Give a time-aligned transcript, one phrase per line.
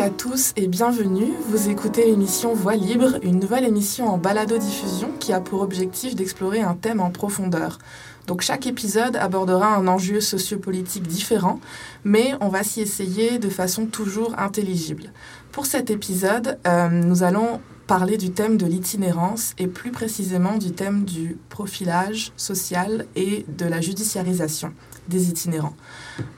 [0.00, 1.32] À tous et bienvenue.
[1.48, 6.60] Vous écoutez l'émission Voix libre, une nouvelle émission en balado-diffusion qui a pour objectif d'explorer
[6.60, 7.78] un thème en profondeur.
[8.26, 11.60] Donc chaque épisode abordera un enjeu sociopolitique différent,
[12.04, 15.12] mais on va s'y essayer de façon toujours intelligible.
[15.50, 20.72] Pour cet épisode, euh, nous allons parler du thème de l'itinérance et plus précisément du
[20.72, 24.72] thème du profilage social et de la judiciarisation
[25.08, 25.76] des itinérants.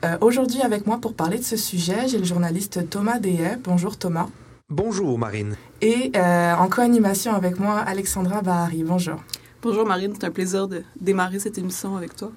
[0.05, 3.57] Euh, Aujourd'hui avec moi pour parler de ce sujet, j'ai le journaliste Thomas Dehay.
[3.65, 4.29] Bonjour Thomas.
[4.69, 5.57] Bonjour Marine.
[5.81, 8.85] Et euh, en co-animation avec moi, Alexandra Bahari.
[8.85, 9.17] Bonjour.
[9.63, 12.31] Bonjour Marine, c'est un plaisir de démarrer cette émission avec toi.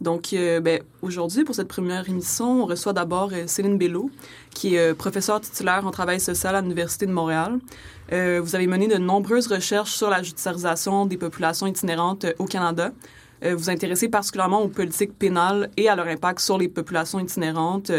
[0.00, 4.10] Donc, euh, ben, aujourd'hui, pour cette première émission, on reçoit d'abord euh, Céline Bello,
[4.54, 7.58] qui est euh, professeure titulaire en travail social à l'Université de Montréal.
[8.12, 12.92] Euh, vous avez mené de nombreuses recherches sur la judiciarisation des populations itinérantes au Canada.
[13.42, 17.90] Vous vous intéressez particulièrement aux politiques pénales et à leur impact sur les populations itinérantes.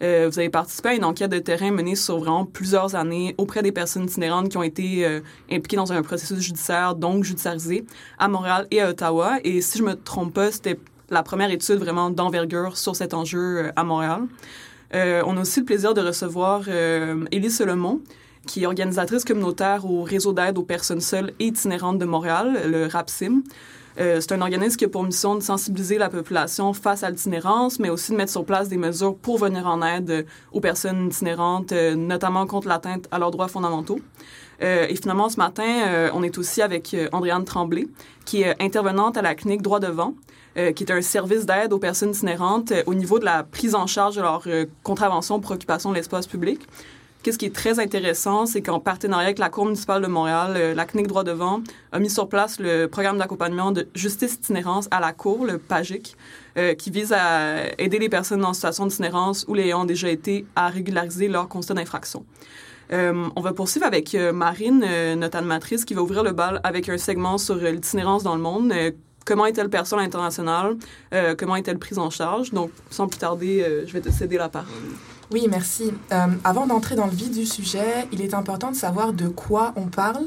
[0.00, 3.72] Vous avez participé à une enquête de terrain menée sur vraiment plusieurs années auprès des
[3.72, 5.20] personnes itinérantes qui ont été
[5.52, 7.84] impliquées dans un processus judiciaire, donc judiciarisé,
[8.18, 9.36] à Montréal et à Ottawa.
[9.44, 10.78] Et si je me trompe pas, c'était
[11.10, 14.22] la première étude vraiment d'envergure sur cet enjeu euh, à Montréal.
[14.94, 18.00] Euh, on a aussi le plaisir de recevoir euh, Solomon,
[18.46, 22.86] qui est organisatrice communautaire au réseau d'aide aux personnes seules et itinérantes de Montréal, le
[22.86, 23.42] RAPSIM.
[23.98, 27.78] Euh, c'est un organisme qui a pour mission de sensibiliser la population face à l'itinérance,
[27.78, 31.72] mais aussi de mettre sur place des mesures pour venir en aide aux personnes itinérantes,
[31.72, 33.98] euh, notamment contre l'atteinte à leurs droits fondamentaux.
[34.62, 37.86] Euh, et finalement, ce matin, euh, on est aussi avec euh, Andréane Tremblay,
[38.24, 40.14] qui est intervenante à la clinique Droit devant,
[40.56, 43.86] euh, qui est un service d'aide aux personnes itinérantes au niveau de la prise en
[43.86, 46.66] charge de leurs euh, contraventions, préoccupations de l'espace public.
[47.22, 50.84] Qu'est-ce qui est très intéressant, c'est qu'en partenariat avec la Cour municipale de Montréal, la
[50.84, 55.12] clinique Droit devant a mis sur place le programme d'accompagnement de justice itinérance à la
[55.12, 56.16] Cour, le PAGIC,
[56.78, 60.68] qui vise à aider les personnes en situation d'itinérance ou les ayant déjà été à
[60.68, 62.24] régulariser leur constat d'infraction.
[62.92, 66.60] Euh, on va poursuivre avec euh, Marine, euh, notre animatrice, qui va ouvrir le bal
[66.64, 68.72] avec un segment sur l'itinérance dans le monde.
[69.24, 70.76] Comment est-elle perçue à l'international?
[71.36, 72.52] Comment est-elle prise en charge?
[72.52, 74.70] Donc, sans plus tarder, je vais te céder la parole.
[75.32, 75.92] Oui, merci.
[76.44, 79.86] Avant d'entrer dans le vif du sujet, il est important de savoir de quoi on
[79.86, 80.26] parle,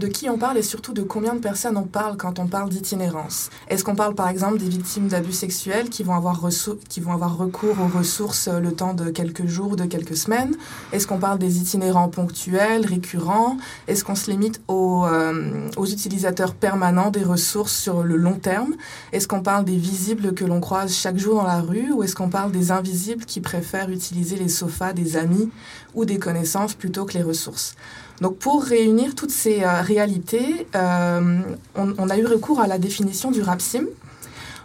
[0.00, 2.70] de qui on parle et surtout de combien de personnes on parle quand on parle
[2.70, 3.50] d'itinérance.
[3.68, 6.40] Est-ce qu'on parle par exemple des victimes d'abus sexuels qui vont, avoir
[6.88, 10.56] qui vont avoir recours aux ressources euh, le temps de quelques jours, de quelques semaines?
[10.92, 13.58] Est-ce qu'on parle des itinérants ponctuels, récurrents?
[13.86, 18.74] Est-ce qu'on se limite aux, euh, aux utilisateurs permanents des ressources sur le long terme?
[19.12, 21.92] Est-ce qu'on parle des visibles que l'on croise chaque jour dans la rue?
[21.92, 25.50] Ou est-ce qu'on parle des invisibles qui préfèrent utiliser les sofas des amis
[25.94, 27.76] ou des connaissances plutôt que les ressources?
[28.20, 31.40] Donc pour réunir toutes ces euh, réalités, euh,
[31.74, 33.86] on, a eu recours à la définition du RAPSIM.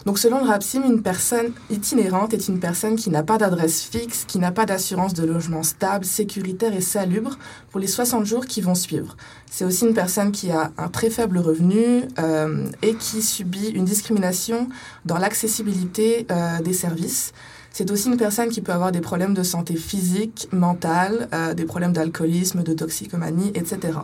[0.04, 4.24] Donc selon le RAPSIM, une personne itinérante est une personne qui n'a pas d'adresse fixe,
[4.24, 7.38] qui n'a pas d'assurance de logement stable, sécuritaire et salubre
[7.70, 9.16] pour les 60 jours qui vont suivre.
[9.50, 13.84] C'est aussi une personne qui a un très faible revenu euh, et qui subit une
[13.84, 14.68] discrimination
[15.06, 16.26] dans l'accessibilité
[16.62, 17.32] des services.
[17.78, 21.66] C'est aussi une personne qui peut avoir des problèmes de santé physique, mentale, euh, des
[21.66, 23.98] problèmes d'alcoolisme, de toxicomanie, etc.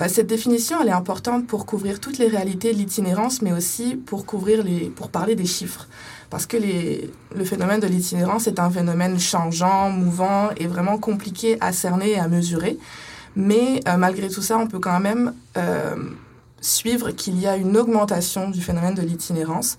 [0.00, 3.94] Euh, cette définition, elle est importante pour couvrir toutes les réalités de l'itinérance, mais aussi
[3.94, 5.86] pour, couvrir les, pour parler des chiffres.
[6.30, 11.74] Parce que le phénomène de l'itinérance est un phénomène changeant, mouvant et vraiment compliqué à
[11.74, 12.78] cerner et à mesurer.
[13.36, 15.34] Mais euh, malgré tout ça, on peut quand même
[16.62, 19.76] suivre qu'il y a une augmentation du phénomène de l'itinérance.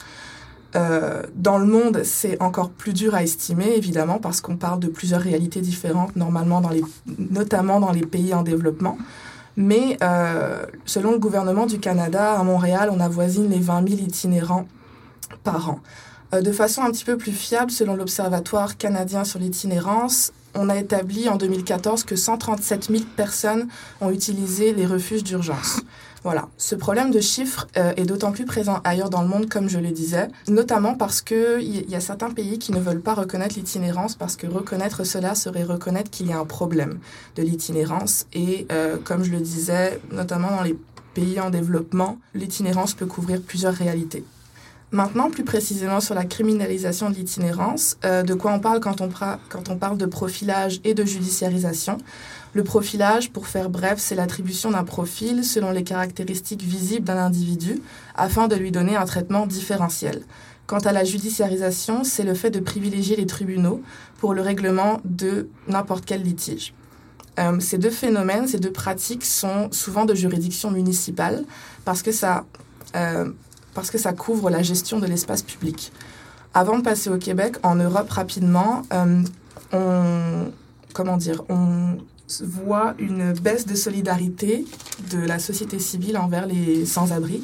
[0.75, 4.88] Euh, dans le monde, c'est encore plus dur à estimer, évidemment, parce qu'on parle de
[4.88, 6.84] plusieurs réalités différentes, normalement dans les,
[7.18, 8.97] notamment dans les pays en développement.
[9.57, 14.68] Mais euh, selon le gouvernement du Canada, à Montréal, on avoisine les 20 000 itinérants
[15.44, 15.80] par an.
[16.34, 20.77] Euh, de façon un petit peu plus fiable, selon l'Observatoire canadien sur l'itinérance, on a
[20.77, 23.68] établi en 2014 que 137 000 personnes
[24.01, 25.81] ont utilisé les refuges d'urgence.
[26.24, 29.69] Voilà, ce problème de chiffres euh, est d'autant plus présent ailleurs dans le monde, comme
[29.69, 33.13] je le disais, notamment parce qu'il y, y a certains pays qui ne veulent pas
[33.13, 37.00] reconnaître l'itinérance, parce que reconnaître cela serait reconnaître qu'il y a un problème
[37.38, 38.25] de l'itinérance.
[38.33, 40.77] Et euh, comme je le disais, notamment dans les
[41.13, 44.25] pays en développement, l'itinérance peut couvrir plusieurs réalités.
[44.92, 49.10] Maintenant, plus précisément sur la criminalisation de l'itinérance, euh, de quoi on parle quand on,
[49.48, 52.00] quand on parle de profilage et de judiciarisation?
[52.54, 57.81] Le profilage, pour faire bref, c'est l'attribution d'un profil selon les caractéristiques visibles d'un individu
[58.16, 60.24] afin de lui donner un traitement différentiel.
[60.66, 63.81] Quant à la judiciarisation, c'est le fait de privilégier les tribunaux
[64.18, 66.74] pour le règlement de n'importe quel litige.
[67.40, 71.46] Euh, ces deux phénomènes, ces deux pratiques sont souvent de juridiction municipale
[71.86, 72.46] parce que ça,
[72.96, 73.31] euh,
[73.74, 75.92] parce que ça couvre la gestion de l'espace public.
[76.54, 79.24] Avant de passer au Québec, en Europe rapidement, euh,
[79.72, 80.51] on,
[80.94, 81.98] comment dire, on
[82.43, 84.65] voit une baisse de solidarité
[85.11, 87.43] de la société civile envers les sans-abri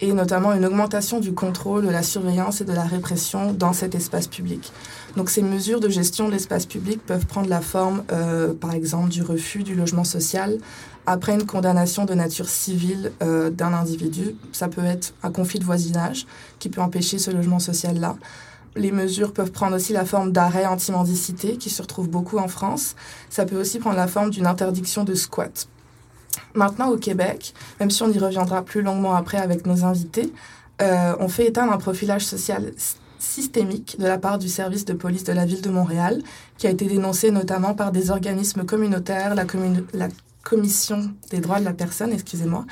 [0.00, 3.94] et notamment une augmentation du contrôle, de la surveillance et de la répression dans cet
[3.94, 4.72] espace public.
[5.16, 9.10] Donc ces mesures de gestion de l'espace public peuvent prendre la forme, euh, par exemple,
[9.10, 10.58] du refus du logement social
[11.06, 14.36] après une condamnation de nature civile euh, d'un individu.
[14.52, 16.26] Ça peut être un conflit de voisinage
[16.58, 18.16] qui peut empêcher ce logement social-là.
[18.76, 22.94] Les mesures peuvent prendre aussi la forme d'arrêt anti-mendicité qui se retrouve beaucoup en France.
[23.28, 25.68] Ça peut aussi prendre la forme d'une interdiction de squat.
[26.54, 30.32] Maintenant, au Québec, même si on y reviendra plus longuement après avec nos invités,
[30.82, 32.72] euh, on fait éteindre un profilage social
[33.18, 36.22] systémique de la part du service de police de la ville de Montréal,
[36.56, 39.44] qui a été dénoncé notamment par des organismes communautaires, la
[40.42, 42.64] Commission des droits de la personne, excusez-moi,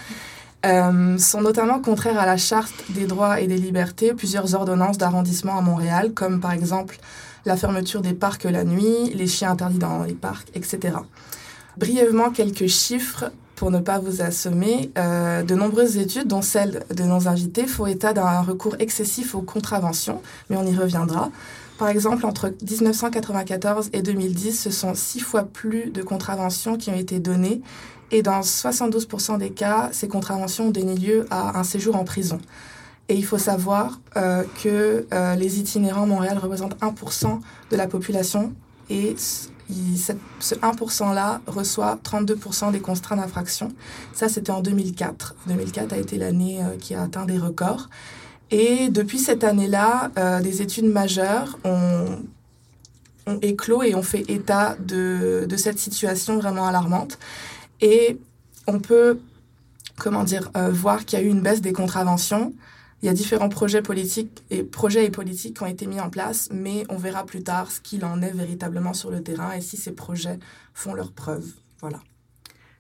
[0.67, 5.57] euh, sont notamment contraires à la Charte des droits et des libertés, plusieurs ordonnances d'arrondissement
[5.57, 6.99] à Montréal, comme par exemple
[7.47, 10.99] la fermeture des parcs la nuit, les chiens interdits dans les parcs, etc.
[11.77, 14.91] Brièvement, quelques chiffres pour ne pas vous assommer.
[14.99, 19.43] Euh, de nombreuses études, dont celle de nos invités, font état d'un recours excessif aux
[19.43, 21.31] contraventions, mais on y reviendra.
[21.77, 26.97] Par exemple, entre 1994 et 2010, ce sont six fois plus de contraventions qui ont
[26.97, 27.61] été données
[28.11, 32.41] et dans 72% des cas, ces contraventions ont donné lieu à un séjour en prison.
[33.09, 37.41] Et il faut savoir euh, que euh, les itinérants Montréal représentent 1%
[37.71, 38.53] de la population
[38.91, 43.73] et ce 1%-là reçoit 32% des contrats d'infraction.
[44.13, 45.37] Ça, c'était en 2004.
[45.47, 47.89] 2004 a été l'année euh, qui a atteint des records.
[48.51, 50.11] Et depuis cette année-là,
[50.41, 52.07] des études majeures ont,
[53.43, 57.19] éclos et ont fait état de cette situation vraiment alarmante.
[57.81, 58.19] Et
[58.67, 59.21] on peut,
[59.97, 62.55] comment dire, euh, voir qu'il y a eu une baisse des contraventions.
[63.03, 66.11] Il y a différents projets politiques et projets et politiques qui ont été mis en
[66.11, 69.61] place, mais on verra plus tard ce qu'il en est véritablement sur le terrain et
[69.61, 70.39] si ces projets
[70.75, 71.53] font leurs preuves.
[71.81, 72.01] Voilà.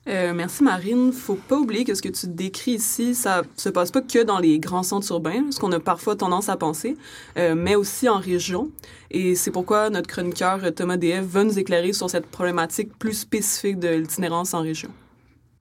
[0.07, 1.13] Euh, merci Marine.
[1.13, 4.39] Faut pas oublier que ce que tu décris ici, ça se passe pas que dans
[4.39, 6.97] les grands centres urbains, ce qu'on a parfois tendance à penser,
[7.37, 8.71] euh, mais aussi en région.
[9.11, 13.79] Et c'est pourquoi notre chroniqueur Thomas DF va nous éclairer sur cette problématique plus spécifique
[13.79, 14.91] de l'itinérance en région.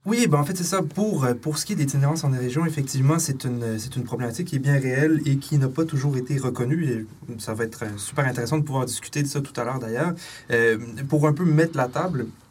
[0.06, 0.80] Oui, ben en fait, c'est ça.
[0.80, 4.60] Pour, pour ce qui est d'itinérance en région, effectivement, c'est une, une problématique qui est
[4.60, 7.06] bien réelle et qui n'a pas toujours été reconnue.
[7.38, 10.14] Ça va être super intéressant de pouvoir discuter de ça tout à l'heure, d'ailleurs.
[10.50, 10.78] Euh,
[11.10, 12.47] pour un peu mettre la table, euh,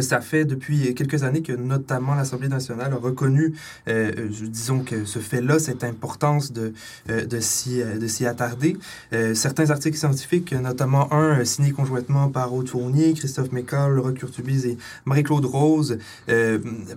[0.00, 3.54] ça fait depuis quelques années que notamment l'Assemblée nationale a reconnu,
[3.88, 6.72] euh, euh disons que ce fait-là, cette importance de,
[7.08, 8.76] euh, de s'y de attarder.
[9.12, 14.66] Euh, certains articles scientifiques, notamment un signé conjointement par Aude Fournier, Christophe Mécal, Laura Curtubise
[14.66, 15.98] et Marie-Claude Rose,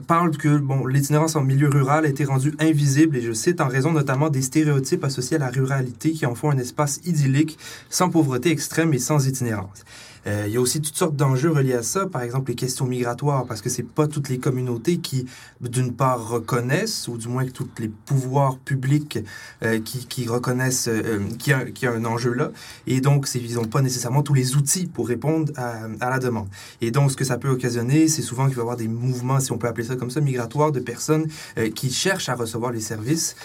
[0.07, 3.68] parlent que bon, l'itinérance en milieu rural a été rendue invisible, et je cite, en
[3.68, 7.57] raison notamment des stéréotypes associés à la ruralité qui en font un espace idyllique,
[7.89, 9.83] sans pauvreté extrême et sans itinérance.
[10.30, 12.86] Euh, il y a aussi toutes sortes d'enjeux reliés à ça, par exemple les questions
[12.86, 15.26] migratoires, parce que c'est pas toutes les communautés qui,
[15.62, 19.20] d'une part, reconnaissent, ou du moins que tous les pouvoirs publics
[19.64, 22.52] euh, qui, reconnaissent euh, qu'il y, a un enjeu là.
[22.86, 26.48] Et donc, ils n'ont pas nécessairement tous les outils pour répondre à, à, la demande.
[26.81, 29.40] Et donc, ce que ça peut occasionner, c'est souvent qu'il va y avoir des mouvements,
[29.40, 31.28] si on peut appeler ça comme ça, migratoires, de personnes
[31.76, 33.36] qui cherchent à recevoir les services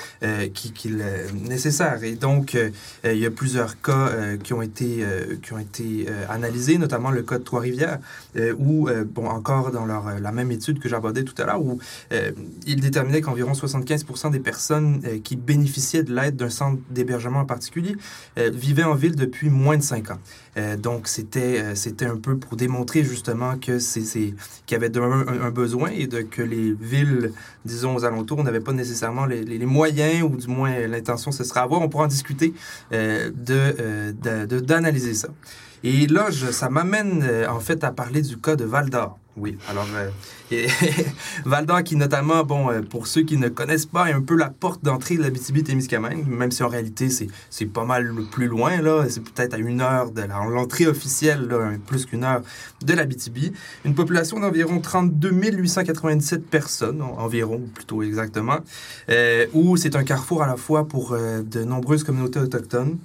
[0.53, 0.91] qui, qui
[1.35, 2.03] nécessaires.
[2.05, 2.57] Et donc,
[3.05, 4.11] il y a plusieurs cas
[4.43, 5.05] qui ont été,
[5.43, 7.99] qui ont été analysés notamment le cas de Trois-Rivières,
[8.37, 11.63] euh, où, euh, bon, encore dans euh, la même étude que j'abordais tout à l'heure,
[11.63, 11.79] où
[12.67, 17.97] ils déterminaient qu'environ 75 des personnes qui bénéficiaient de l'aide d'un centre d'hébergement en particulier
[18.37, 20.19] vivaient en ville depuis moins de 5 ans.
[20.79, 21.61] donc, c'était
[22.03, 24.03] un peu pour démontrer justement que c'est
[24.67, 27.33] qu'il y avait un, besoin et que les villes,
[27.65, 31.65] disons, aux alentours n'avaient pas nécessairement les, moyens ou du moins l'intention ce sera à
[31.65, 31.83] avoir.
[31.83, 32.55] On pourra en discuter
[32.93, 34.13] de
[34.61, 35.29] d'analyser ça.
[35.87, 39.19] Et là, ça m'amène euh, en fait à parler du cas de Val d'Or.
[39.37, 39.87] Oui, alors
[40.51, 40.67] euh,
[41.45, 44.35] Val d'Or qui notamment, bon, euh, pour ceux qui ne connaissent pas, est un peu
[44.35, 48.81] la porte d'entrée de la BTB-Témiscamingue, même si en réalité c'est pas mal plus loin,
[48.81, 51.51] là, c'est peut-être à une heure de l'entrée officielle,
[51.87, 52.41] plus qu'une heure
[52.83, 53.53] de la BTB.
[53.85, 58.61] Une population d'environ 32 897 personnes, environ, plutôt exactement,
[59.53, 62.97] où c'est un carrefour à la fois pour de nombreuses communautés autochtones,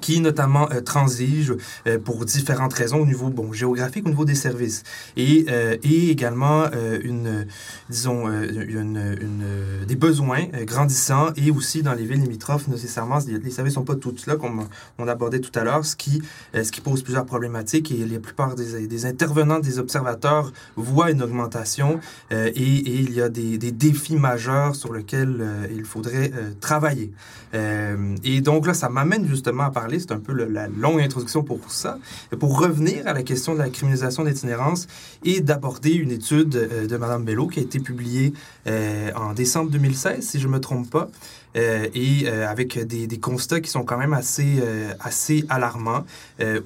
[0.00, 1.54] qui notamment euh, transige
[1.86, 4.82] euh, pour différentes raisons au niveau bon, géographique, au niveau des services.
[5.16, 7.46] Et, euh, et également euh, une,
[7.90, 13.74] disons, une, une, des besoins grandissants et aussi dans les villes limitrophes, nécessairement, les services
[13.74, 14.66] sont pas tous là, comme
[14.98, 16.22] on abordait tout à l'heure, ce qui,
[16.54, 21.22] ce qui pose plusieurs problématiques et la plupart des, des intervenants, des observateurs voient une
[21.22, 25.44] augmentation et, et, il y a des, des défis majeurs sur lesquels
[25.74, 26.30] il faudrait
[26.60, 27.12] travailler.
[27.52, 29.81] et donc là, ça m'amène justement à parler.
[29.90, 31.98] C'est un peu la longue introduction pour ça.
[32.38, 34.86] Pour revenir à la question de la criminalisation d'itinérance
[35.24, 38.32] et d'aborder une étude de Mme Bello qui a été publiée
[38.66, 41.08] en décembre 2016, si je ne me trompe pas.
[41.56, 46.04] Euh, et euh, avec des, constats qui sont quand même assez, euh, assez alarmants,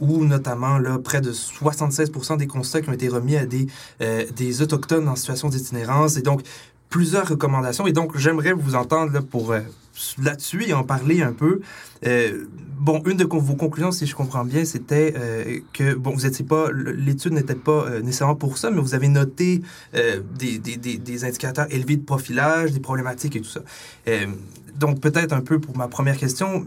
[0.00, 3.66] où notamment là, près de 76 des constats qui ont été remis à des,
[4.34, 6.16] des Autochtones en situation d'itinérance.
[6.16, 6.42] Et donc,
[6.88, 7.86] plusieurs recommandations.
[7.86, 9.54] Et donc, j'aimerais vous entendre là, pour
[10.18, 11.60] là-dessus et en parler un peu.
[12.78, 15.14] bon, une de vos conclusions, si je comprends bien, c'était
[15.72, 19.62] que, bon, vous étiez pas, l'étude n'était pas nécessairement pour ça, mais vous avez noté
[19.92, 23.62] des, des, des, indicateurs élevés de profilage, des problématiques et tout ça
[24.78, 26.66] donc, peut-être un peu pour ma première question,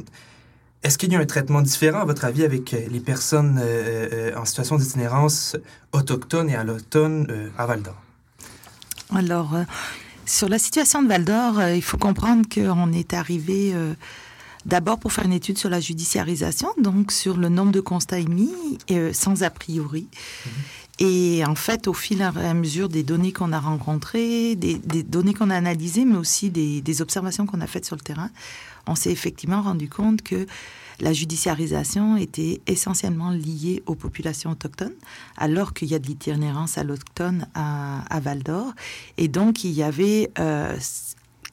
[0.83, 4.31] est-ce qu'il y a un traitement différent, à votre avis, avec euh, les personnes euh,
[4.31, 5.57] euh, en situation d'itinérance
[5.91, 8.01] autochtones et allochtones à Val d'Or?
[9.13, 9.55] Alors,
[10.29, 13.73] sur la situation de Val d'Or, il faut comprendre qu'on est arrivé
[14.65, 18.77] d'abord pour faire une étude sur la judiciarisation, donc sur le nombre de constats émis,
[19.11, 20.07] sans a priori.
[20.11, 20.88] Mm-hmm.
[20.99, 25.33] Et en fait, au fil et à mesure des données qu'on a rencontrées, des, données
[25.33, 28.29] qu'on a analysées, mais aussi des, observations qu'on a faites sur le terrain,
[28.85, 30.45] on s'est effectivement rendu compte que
[30.99, 34.95] la judiciarisation était essentiellement liée aux populations autochtones,
[35.37, 36.83] alors qu'il y a de l'itinérance à,
[38.09, 38.73] à Val d'Or.
[39.17, 40.77] Et donc, il y avait euh,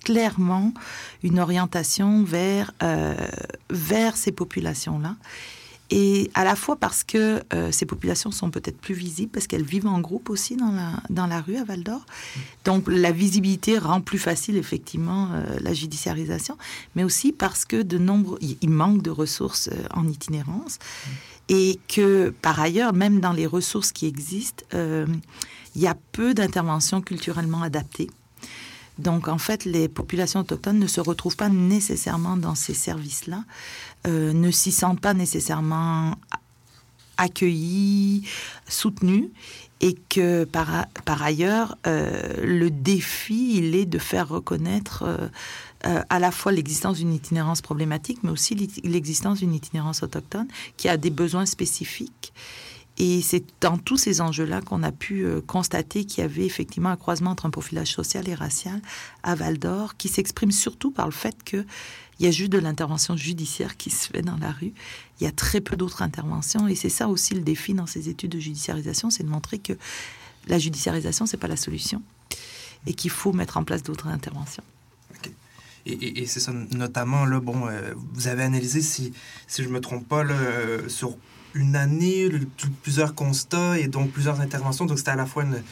[0.05, 0.75] clairement
[1.23, 3.15] une orientation vers, euh,
[3.71, 5.15] vers ces populations-là.
[5.91, 9.65] Et à la fois parce que euh, ces populations sont peut-être plus visibles, parce qu'elles
[9.65, 12.05] vivent en groupe aussi dans la, dans la rue à Val d'Or.
[12.65, 16.59] Donc la visibilité rend plus facile effectivement euh, la judiciarisation,
[16.97, 20.79] mais aussi parce que de nombreux, il manque de ressources euh, en itinérance
[21.49, 27.01] et que par ailleurs, même dans les ressources qui existent, il y a peu d'interventions
[27.01, 28.11] culturellement adaptées.
[28.99, 33.45] Donc en fait, les populations autochtones ne se retrouvent pas nécessairement dans ces services-là,
[34.07, 36.17] euh, ne s'y sentent pas nécessairement
[37.17, 38.29] accueillis,
[38.69, 39.31] soutenus,
[39.81, 45.05] et que par, ailleurs, euh, le défi, il est de faire reconnaître
[45.87, 50.89] euh, à la fois l'existence d'une itinérance problématique, mais aussi l'existence d'une itinérance autochtone qui
[50.89, 52.33] a des besoins spécifiques.
[52.99, 56.97] Et c'est dans tous ces enjeux-là qu'on a pu constater qu'il y avait effectivement un
[56.97, 58.81] croisement entre un profilage social et racial
[59.23, 61.37] à Val d'Or, qui s'exprime surtout par le fait
[62.17, 64.73] qu'il y a juste de l'intervention judiciaire qui se fait dans la rue.
[65.21, 66.69] Il y a très peu d'autres interventions.
[66.69, 69.75] Et c'est ça aussi le défi dans ces études de judiciarisation, c'est de montrer que
[70.47, 72.03] la judiciarisation, c'est pas la solution.
[72.87, 74.65] Et qu'il faut mettre en place d'autres interventions.
[75.89, 79.13] Et, c'est ça, notamment, là, bon, euh, vous avez analysé, si,
[79.47, 81.17] si je me trompe pas, là, euh, sur
[81.55, 82.29] une année,
[82.83, 84.85] plusieurs constats et donc plusieurs interventions.
[84.87, 85.63] Donc, c'était à la fois une,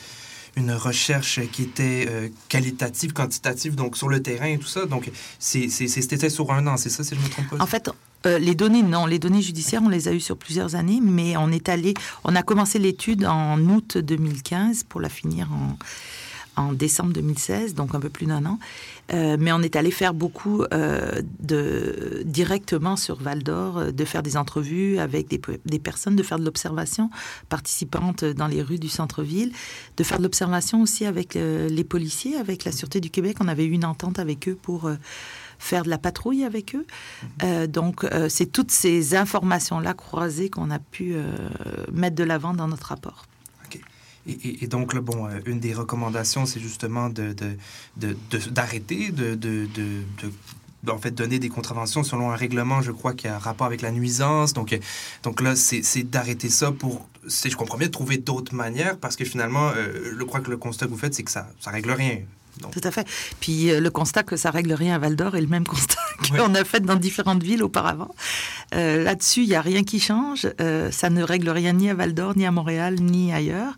[0.57, 4.87] une recherche qui était euh, qualitative, quantitative, donc sur le terrain et tout ça.
[4.87, 7.63] Donc, c'était sur un an, c'est ça, si je me trompe pas?
[7.63, 7.91] En fait,
[8.27, 9.07] euh, les données, non.
[9.07, 11.95] Les données judiciaires, on les a eues sur plusieurs années, mais on est allé,
[12.25, 15.77] on a commencé l'étude en août 2015 pour la finir en
[16.57, 18.59] en décembre 2016, donc un peu plus d'un an.
[19.13, 24.05] Euh, mais on est allé faire beaucoup euh, de, directement sur Val d'Or, euh, de
[24.05, 27.11] faire des entrevues avec des, personnes, de faire de l'observation
[27.49, 29.53] participantes dans les rues du centre-ville,
[29.97, 33.37] de faire de l'observation aussi avec les policiers, avec la Sûreté du Québec.
[33.41, 34.91] On avait eu une entente avec eux pour
[35.59, 36.87] faire de la patrouille avec eux.
[37.67, 41.17] Donc, c'est toutes ces informations-là croisées qu'on a pu
[41.93, 43.25] mettre de l'avant dans notre rapport.
[44.27, 50.03] Et, donc, bon, euh, une des recommandations, c'est justement d'arrêter, de, de, de,
[50.83, 53.83] de, en fait, donner des contraventions selon un règlement, je crois, qui a rapport avec
[53.83, 54.55] la nuisance.
[54.55, 54.79] Donc, euh,
[55.23, 59.25] donc là, c'est d'arrêter ça pour, si je comprends bien, trouver d'autres manières, parce que
[59.25, 61.91] finalement, euh, je crois que le constat que vous faites, c'est que ça ne règle
[61.91, 62.21] rien.
[62.61, 63.07] Tout à fait.
[63.41, 65.99] Puis euh, le constat que ça règle rien à Val d'Or est le même constat
[66.31, 68.15] qu'on a fait dans différentes villes auparavant.
[68.75, 70.49] Euh, là-dessus, il n'y a rien qui change.
[70.61, 73.77] Euh, ça ne règle rien ni à Val d'Or, ni à Montréal, ni ailleurs.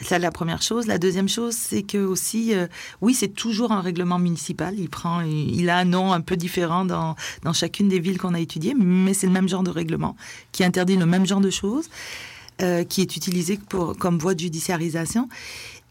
[0.00, 0.86] C'est la première chose.
[0.86, 2.52] La deuxième chose, c'est que aussi,
[3.00, 4.74] oui, c'est toujours un règlement municipal.
[4.78, 8.34] Il prend, il a un nom un peu différent dans, dans chacune des villes qu'on
[8.34, 10.14] a étudiées, mais c'est le même genre de règlement
[10.52, 11.88] qui interdit le même genre de choses.
[12.58, 15.30] qui est utilisé pour, comme voie de judiciarisation.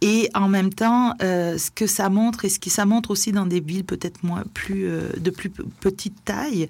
[0.01, 3.31] Et en même temps, euh, ce que ça montre, et ce qui ça montre aussi
[3.31, 6.67] dans des villes peut-être moins plus euh, de plus petite taille,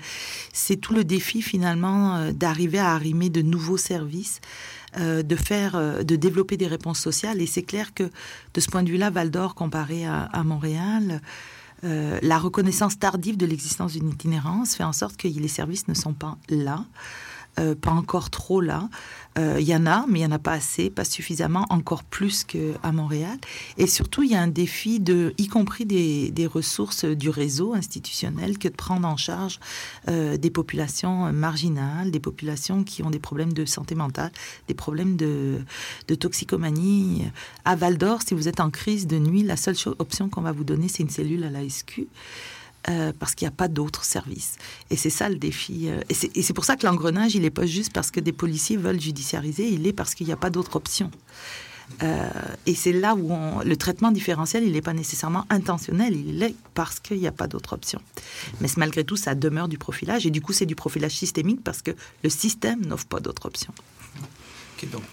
[0.53, 4.41] c'est tout le défi finalement euh, d'arriver à arrimer de nouveaux services,
[4.97, 7.41] de faire, de développer des réponses sociales.
[7.41, 8.03] Et c'est clair que
[8.53, 11.19] de ce point de vue-là, Val d'Or comparé à, à Montréal.
[11.83, 16.13] la reconnaissance tardive de l'existence d'une itinérance fait en sorte que les services ne sont
[16.13, 16.85] pas là.
[17.55, 18.89] Pas encore trop là.
[19.37, 22.45] Il y en a, mais il n'y en a pas assez, pas suffisamment, encore plus
[22.45, 23.37] qu'à Montréal.
[23.77, 27.73] Et surtout, il y a un défi, de, y compris des, des ressources du réseau
[27.73, 29.59] institutionnel, que de prendre en charge
[30.07, 34.31] des populations marginales, des populations qui ont des problèmes de santé mentale,
[34.67, 35.59] des problèmes de,
[36.07, 37.25] de toxicomanie.
[37.65, 40.51] À Val d'Or, si vous êtes en crise de nuit, la seule option qu'on va
[40.51, 42.07] vous donner, c'est une cellule à la SQ.
[42.87, 44.57] Euh, parce qu'il n'y a pas d'autres services.
[44.91, 45.89] Et c'est ça le défi.
[45.89, 48.77] Euh, et c'est pour ça que l'engrenage, il n'est pas juste parce que des policiers
[48.77, 51.09] veulent judiciariser, il est parce qu'il n'y a pas d'autre option.
[52.03, 52.29] Euh,
[52.67, 53.31] et c'est là où
[53.63, 57.47] le traitement différentiel, il n'est pas nécessairement intentionnel, il est parce qu'il n'y a pas
[57.47, 57.99] d'autre option.
[58.61, 61.81] Mais malgré tout, ça demeure du profilage, et du coup, c'est du profilage systémique parce
[61.81, 61.91] que
[62.23, 63.73] le système n'offre pas d'autre option.
[64.77, 65.03] Ok, donc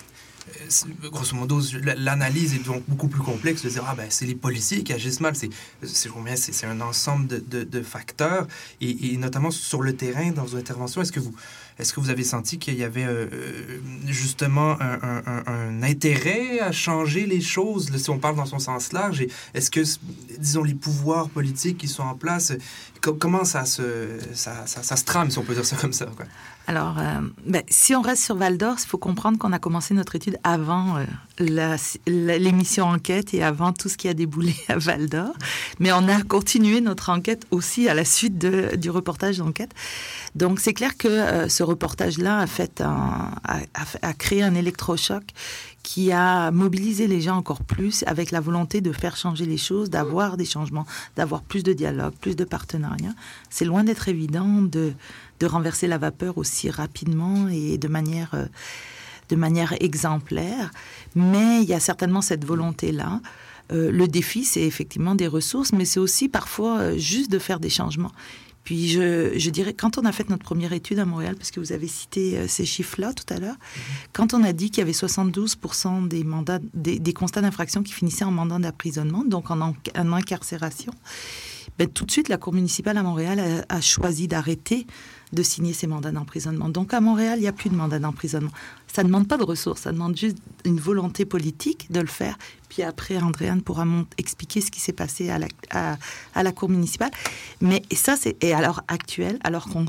[1.11, 1.61] grosso modo,
[1.97, 5.21] l'analyse est donc beaucoup plus complexe de dire ah ben c'est les policiers qui agissent
[5.21, 5.35] mal.
[5.37, 5.51] C'est
[5.85, 8.47] c'est un ensemble de, facteurs
[8.81, 11.03] et, notamment sur le terrain dans vos interventions.
[11.03, 11.35] Est-ce que vous
[11.79, 13.27] est-ce que vous avez senti qu'il y avait euh,
[14.07, 19.25] justement un, intérêt à changer les choses, si on parle dans son sens large?
[19.55, 19.81] Est-ce que,
[20.39, 22.53] disons, les pouvoirs politiques qui sont en place,
[23.01, 26.07] comment ça se, ça, ça, se trame, si on peut dire ça comme ça?
[26.69, 29.95] Alors, euh, ben, si on reste sur Val d'Or, il faut comprendre qu'on a commencé
[29.95, 31.77] notre étude avant euh,
[32.07, 35.33] l'émission Enquête et avant tout ce qui a déboulé à Val d'Or.
[35.81, 39.73] Mais on a continué notre enquête aussi à la suite du reportage d'enquête.
[40.35, 45.25] Donc, c'est clair que euh, ce reportage-là a, fait un, a, créé un électrochoc
[45.83, 49.91] qui a mobilisé les gens encore plus avec la volonté de faire changer les choses,
[49.91, 53.13] d'avoir des changements, d'avoir plus de dialogue, plus de partenariat.
[53.51, 54.93] C'est loin d'être évident de
[55.43, 58.47] de renverser la vapeur aussi rapidement et de manière, euh,
[59.29, 60.71] de manière exemplaire.
[61.17, 63.21] Mais il y a certainement cette volonté-là.
[63.73, 67.59] Euh, le défi, c'est effectivement des ressources, mais c'est aussi parfois euh, juste de faire
[67.59, 68.13] des changements.
[68.63, 71.59] Puis je, je, dirais, quand on a fait notre première étude à Montréal, parce que
[71.59, 74.07] vous avez cité ces chiffres-là tout à l'heure, mm-hmm.
[74.13, 77.93] quand on a dit qu'il y avait 72% des, mandats, des, des constats d'infraction qui
[77.93, 80.93] finissaient en mandat d'emprisonnement, donc en, en, incarcération,
[81.77, 84.87] ben, tout de suite, la Cour municipale à Montréal a choisi d'arrêter
[85.33, 86.69] de signer ces mandats d'emprisonnement.
[86.69, 88.51] Donc à Montréal, il n'y a plus de mandat d'emprisonnement.
[88.87, 92.37] Ça ne demande pas de ressources, ça demande juste une volonté politique de le faire.
[92.69, 93.85] Puis après, Andréane pourra
[94.17, 97.11] expliquer ce qui s'est passé à la, à, la, Cour municipale.
[97.61, 98.43] Mais ça, c'est.
[98.43, 99.85] Et alors, actuel, alors qu'on,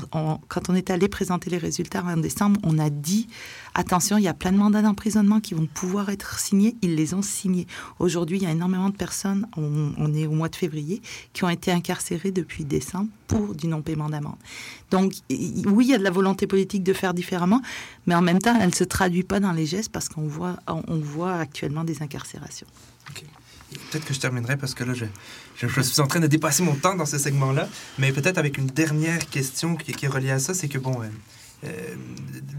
[0.48, 3.28] quand on est allé présenter les résultats en décembre, on a dit
[3.74, 6.76] attention, il y a plein de mandats d'emprisonnement qui vont pouvoir être signés.
[6.82, 7.66] Ils les ont signés.
[7.98, 11.48] Aujourd'hui, il y a énormément de personnes, on, est au mois de février, qui ont
[11.48, 14.36] été incarcérées depuis décembre pour du non-paiement d'amende.
[14.90, 17.62] Donc, oui, il y a de la volonté politique de faire différemment,
[18.06, 20.56] mais en même temps, elle ne se traduit pas dans les gestes parce qu'on voit,
[20.66, 22.66] on voit actuellement des incarcérations.
[23.90, 26.94] Peut-être que je terminerai parce que là, je, suis en train de dépasser mon temps
[26.94, 30.68] dans ce segment-là, mais peut-être avec une dernière question qui, est reliée à ça, c'est
[30.68, 31.06] que, bon, euh,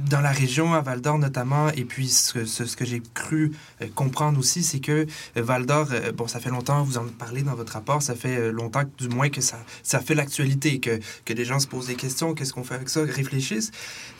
[0.09, 4.39] dans la région, à Val d'Or notamment, et puis ce, que j'ai cru euh, comprendre
[4.39, 7.73] aussi, c'est que euh, Val d'Or, bon, ça fait longtemps, vous en parlez dans votre
[7.73, 11.59] rapport, ça fait longtemps du moins que ça, ça fait l'actualité, que, que les gens
[11.59, 13.71] se posent des questions, qu'est-ce qu'on fait avec ça, réfléchissent.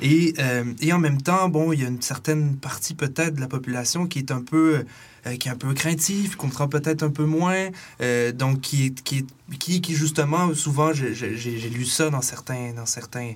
[0.01, 0.33] Et,
[0.81, 4.07] et en même temps, bon, il y a une certaine partie peut-être de la population
[4.07, 4.85] qui est un peu
[5.27, 7.69] euh, qui est un peu craintif, comprend peut-être un peu moins,
[8.01, 9.25] euh, donc qui, qui,
[9.59, 13.33] qui, qui justement, souvent, j'ai lu ça dans, certains, dans, certains,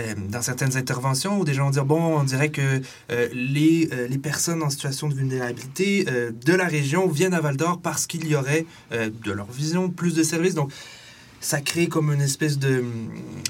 [0.00, 2.80] euh, dans certaines interventions où des gens vont dire, bon, on dirait que
[3.32, 8.06] les, les personnes en situation de vulnérabilité de la région viennent à Val d'Or parce
[8.06, 10.54] qu'il y aurait, de leur vision, plus de services.
[10.54, 10.70] Donc,
[11.46, 12.84] ça crée comme une espèce de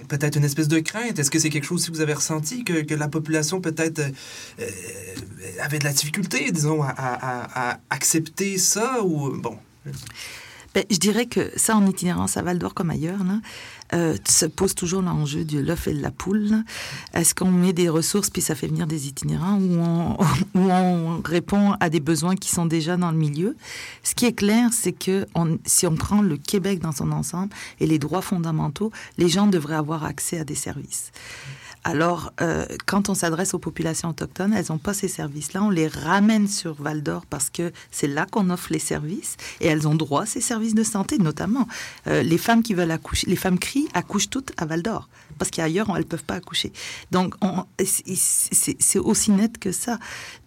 [0.09, 1.19] peut-être une espèce de crainte.
[1.19, 4.69] Est-ce que c'est quelque chose que vous avez ressenti que, que la population peut-être euh,
[5.63, 9.57] avait de la difficulté, disons, à, à, à accepter ça ou bon.
[10.75, 13.41] Ben, je dirais que ça, en itinérance à Val d'Or comme ailleurs, là,
[13.95, 16.65] euh, se pose toujours l'enjeu de l'œuf et de la poule.
[17.15, 19.79] Est-ce qu'on met des ressources puis ça fait venir des itinérants ou
[20.59, 23.57] on, répond à des besoins qui sont déjà dans le milieu?
[24.03, 25.27] Ce qui est clair, c'est que
[25.65, 29.77] si on prend le Québec dans son ensemble et les droits fondamentaux, les gens devraient
[29.77, 31.13] avoir accès à des services.
[31.89, 35.63] Alors, euh, quand on s'adresse aux populations autochtones, elles n'ont pas ces services-là.
[35.63, 39.69] On les ramène sur Val d'Or parce que c'est là qu'on offre les services et
[39.69, 41.69] elles ont droit à ces services de santé, notamment.
[42.09, 45.51] Euh, les femmes qui veulent accoucher, les femmes crient, accouchent toutes à Val d'Or parce
[45.51, 46.73] qu'ailleurs, elles ne peuvent pas accoucher.
[47.11, 47.35] Donc,
[47.85, 49.99] c'est aussi net que ça.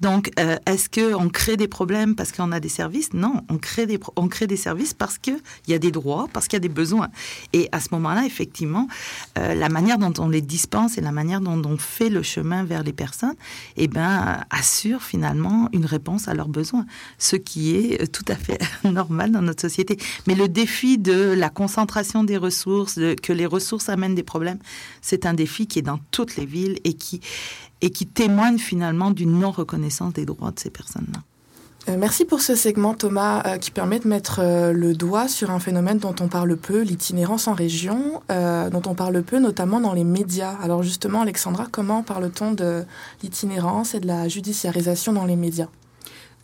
[0.02, 3.14] Donc, euh, est-ce qu'on crée des problèmes parce qu'on a des services?
[3.14, 6.48] Non, on crée des, on crée des services parce qu'il y a des droits, parce
[6.48, 7.10] qu'il y a des besoins.
[7.54, 8.88] Et à ce moment-là, effectivement,
[9.36, 12.84] la manière dont on les dispense et la manière dont on fait le chemin vers
[12.84, 13.36] les personnes,
[13.78, 16.86] eh ben, assure finalement une réponse à leurs besoins,
[17.18, 19.98] ce qui est tout à fait normal dans notre société.
[20.28, 24.60] Mais le défi de la concentration des ressources, que les ressources amènent des problèmes,
[25.02, 27.22] c'est un défi qui est dans toutes les villes et qui,
[27.82, 31.20] et qui témoigne finalement d'une non-reconnaissance des droits de ces personnes-là.
[31.90, 35.50] Euh, merci pour ce segment, Thomas, euh, qui permet de mettre euh, le doigt sur
[35.50, 39.94] un phénomène dont on parle peu, l'itinérance en région, dont on parle peu notamment dans
[39.94, 40.56] les médias.
[40.62, 42.84] Alors justement, Alexandra, comment parle-t-on de
[43.24, 45.68] l'itinérance et de la judiciarisation dans les médias?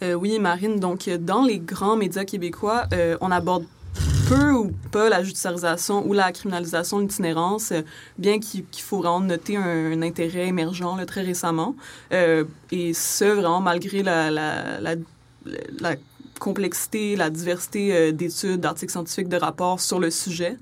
[0.02, 2.88] Oui, Marine, donc dans les grands médias québécois,
[3.22, 3.66] on aborde
[4.28, 7.74] peu ou pas la judiciarisation ou la criminalisation de l'itinérance,
[8.18, 11.76] bien qu'il faut vraiment noter un, intérêt émergent très récemment.
[12.12, 14.96] et ce, vraiment, malgré la
[16.40, 20.58] complexité, la diversité euh, d'études, d'articles scientifiques, de rapports sur le sujet.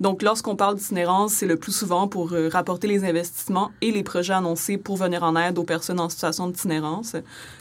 [0.00, 4.02] Donc, lorsqu'on parle d'itinérance, c'est le plus souvent pour euh, rapporter les investissements et les
[4.02, 7.16] projets annoncés pour venir en aide aux personnes en situation d'itinérance.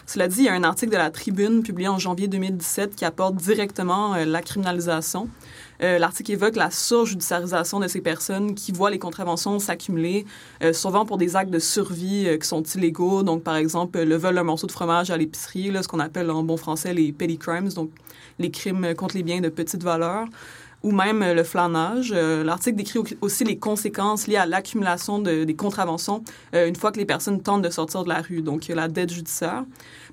[0.07, 3.05] Cela dit, il y a un article de la Tribune publié en janvier 2017 qui
[3.05, 5.29] apporte directement euh, la criminalisation
[5.81, 10.25] euh, l'article évoque la surjudiciarisation de ces personnes qui voient les contraventions s'accumuler,
[10.71, 13.23] souvent pour des actes de survie qui sont illégaux.
[13.23, 16.43] Donc, par exemple, le vol d'un morceau de fromage à l'épicerie, ce qu'on appelle en
[16.43, 17.89] bon français les petty crimes, donc
[18.39, 20.27] les crimes contre les biens de petite valeur
[20.83, 22.11] ou même le flanage.
[22.11, 27.05] L'article décrit aussi les conséquences liées à l'accumulation de, des contraventions une fois que les
[27.05, 29.63] personnes tentent de sortir de la rue, donc la dette judiciaire.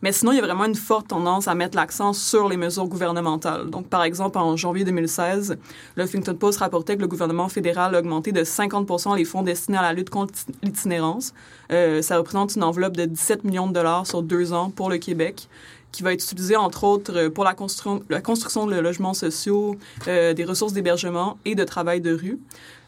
[0.03, 2.87] Mais sinon, il y a vraiment une forte tendance à mettre l'accent sur les mesures
[2.87, 3.69] gouvernementales.
[3.69, 5.59] Donc, par exemple, en janvier 2016,
[5.97, 9.79] le Huffington Post rapportait que le gouvernement fédéral a augmenté de 50 les fonds destinés
[9.79, 11.35] à la lutte contre l'itinérance.
[11.73, 14.99] Euh, ça représente une enveloppe de 17 millions de dollars sur deux ans pour le
[14.99, 15.49] Québec
[15.93, 19.77] qui va être utilisée, entre autres, pour la, construction, la construction de logements sociaux,
[20.09, 22.39] euh, des ressources d'hébergement et de travail de rue.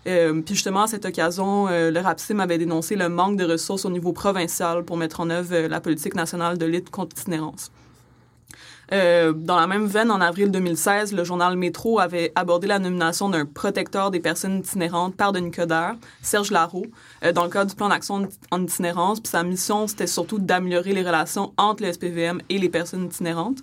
[0.07, 3.85] Euh, puis justement, à cette occasion, euh, le RAPSIM avait dénoncé le manque de ressources
[3.85, 7.71] au niveau provincial pour mettre en œuvre euh, la politique nationale de lutte contre l'itinérance.
[8.93, 13.47] Dans la même veine, en avril 2016, le journal Métro avait abordé la nomination d'un
[13.47, 16.85] protecteur des personnes itinérantes par Denis Coderre, Serge Larreau,
[17.35, 19.21] dans le cadre du plan d'action en itinérance.
[19.21, 23.59] Puis sa mission, c'était surtout d'améliorer les relations entre le SPVM et les personnes itinérantes.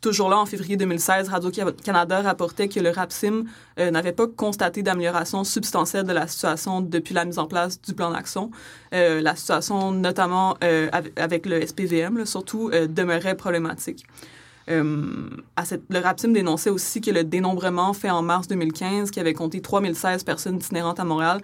[0.00, 3.44] Toujours là, en février 2016, Radio-Canada rapportait que le RAPSIM
[3.78, 7.92] euh, n'avait pas constaté d'amélioration substantielle de la situation depuis la mise en place du
[7.92, 8.50] plan d'action.
[8.94, 14.06] Euh, la situation, notamment euh, avec le SPVM, surtout, demeurait problématique.
[14.68, 20.22] Le RAPSIM dénonçait aussi que le dénombrement fait en mars 2015, qui avait compté 3016
[20.22, 21.42] personnes itinérantes à Montréal,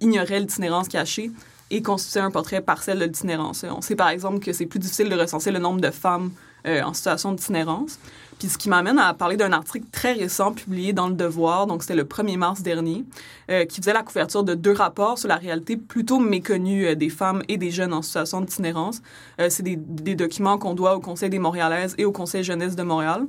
[0.00, 1.32] ignorait l'itinérance cachée
[1.70, 3.64] et constituait un portrait partiel de l'itinérance.
[3.68, 6.30] On sait par exemple que c'est plus difficile de recenser le nombre de femmes
[6.66, 8.00] euh, en situation d'itinérance.
[8.38, 11.82] Puis ce qui m'amène à parler d'un article très récent publié dans Le Devoir, donc
[11.82, 13.04] c'était le 1er mars dernier,
[13.48, 17.10] euh, qui faisait la couverture de deux rapports sur la réalité plutôt méconnue euh, des
[17.10, 19.02] femmes et des jeunes en situation d'itinérance.
[19.48, 23.26] C'est des, documents qu'on doit au Conseil des Montréalaises et au Conseil jeunesse de Montréal.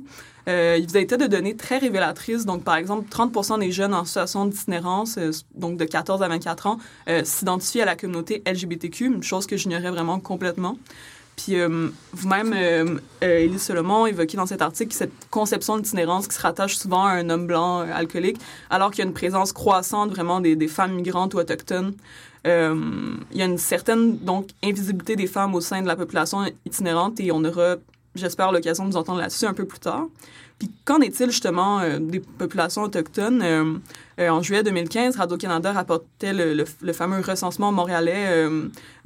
[0.48, 2.44] Il faisait état de données très révélatrices.
[2.46, 5.18] Donc, par exemple, 30% des jeunes en situation d'itinérance,
[5.54, 6.78] donc de 14 à 24 ans,
[7.22, 10.76] s'identifient à la communauté LGBTQ, une chose que j'ignorais vraiment complètement.
[11.42, 16.40] Puis euh, vous-même, euh, euh, Solomon, évoquez dans cet article cette conception d'itinérance qui se
[16.40, 20.40] rattache souvent à un homme blanc alcoolique, alors qu'il y a une présence croissante vraiment
[20.40, 21.94] des, des femmes migrantes ou autochtones.
[22.44, 22.50] il
[23.32, 27.32] y a une certaine donc invisibilité des femmes au sein de la population itinérante et
[27.32, 27.76] on aura,
[28.14, 30.06] j'espère, l'occasion de nous entendre là-dessus un peu plus tard.
[30.60, 33.40] Puis qu'en est-il justement euh, des populations autochtones?
[33.42, 33.78] Euh,
[34.20, 38.46] euh, en juillet 2015, Radio-Canada rapportait le, fameux recensement montréalais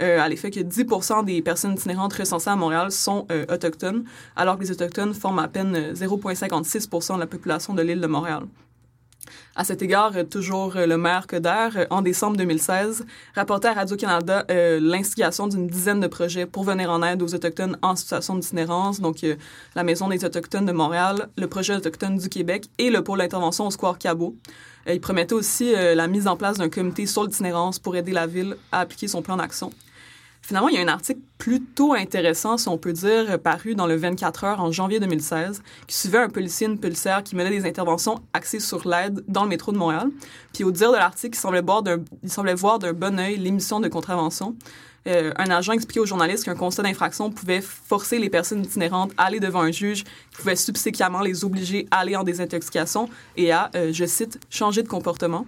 [0.00, 4.72] à l'effet que 10% des personnes itinérantes recensées à Montréal sont autochtones, alors que les
[4.72, 8.42] autochtones forment à peine 0,56% de la population de l'île de Montréal.
[9.56, 13.74] À cet égard, euh, toujours euh, le maire Coder, euh, en décembre 2016, rapportait à
[13.74, 19.00] Radio-Canada l'instigation d'une dizaine de projets pour venir en aide aux Autochtones en situation d'itinérance,
[19.00, 19.18] donc
[19.74, 23.66] la Maison des Autochtones de Montréal, le projet Autochtone du Québec et le pôle d'intervention
[23.66, 24.34] au Square Cabot.
[24.88, 28.56] il promettait aussi la mise en place d'un comité sur l'itinérance pour aider la ville
[28.72, 29.70] à appliquer son plan d'action.
[30.46, 33.96] Finalement, il y a un article plutôt intéressant, si on peut dire, paru dans le
[33.96, 36.78] 24 heures en janvier 2016, qui suivait un policier, une
[37.24, 40.10] qui menait des interventions axées sur l'aide dans le métro de Montréal.
[40.52, 43.38] Puis au dire de l'article, il semblait voir d'un, il semblait voir d'un bon œil
[43.38, 44.54] l'émission de contravention.
[45.06, 49.24] Euh, un agent expliquait aux journalistes qu'un constat d'infraction pouvait forcer les personnes itinérantes à
[49.24, 53.70] aller devant un juge qui pouvait subséquemment les obliger à aller en désintoxication et à,
[53.76, 55.46] euh, je cite, changer de comportement.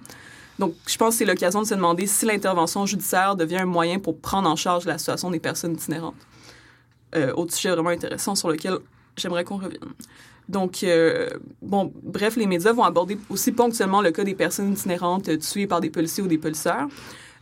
[0.59, 3.99] Donc, je pense que c'est l'occasion de se demander si l'intervention judiciaire devient un moyen
[3.99, 6.15] pour prendre en charge la situation des personnes itinérantes.
[7.15, 8.79] Euh, autre sujet vraiment intéressant sur lequel
[9.17, 9.93] j'aimerais qu'on revienne.
[10.49, 11.29] Donc, euh,
[11.61, 15.81] bon, bref, les médias vont aborder aussi ponctuellement le cas des personnes itinérantes tuées par
[15.81, 16.87] des policiers ou des policières.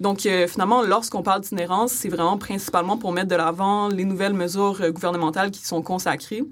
[0.00, 4.32] Donc, euh, finalement, lorsqu'on parle d'itinérance, c'est vraiment principalement pour mettre de l'avant les nouvelles
[4.32, 6.42] mesures euh, gouvernementales qui sont consacrées.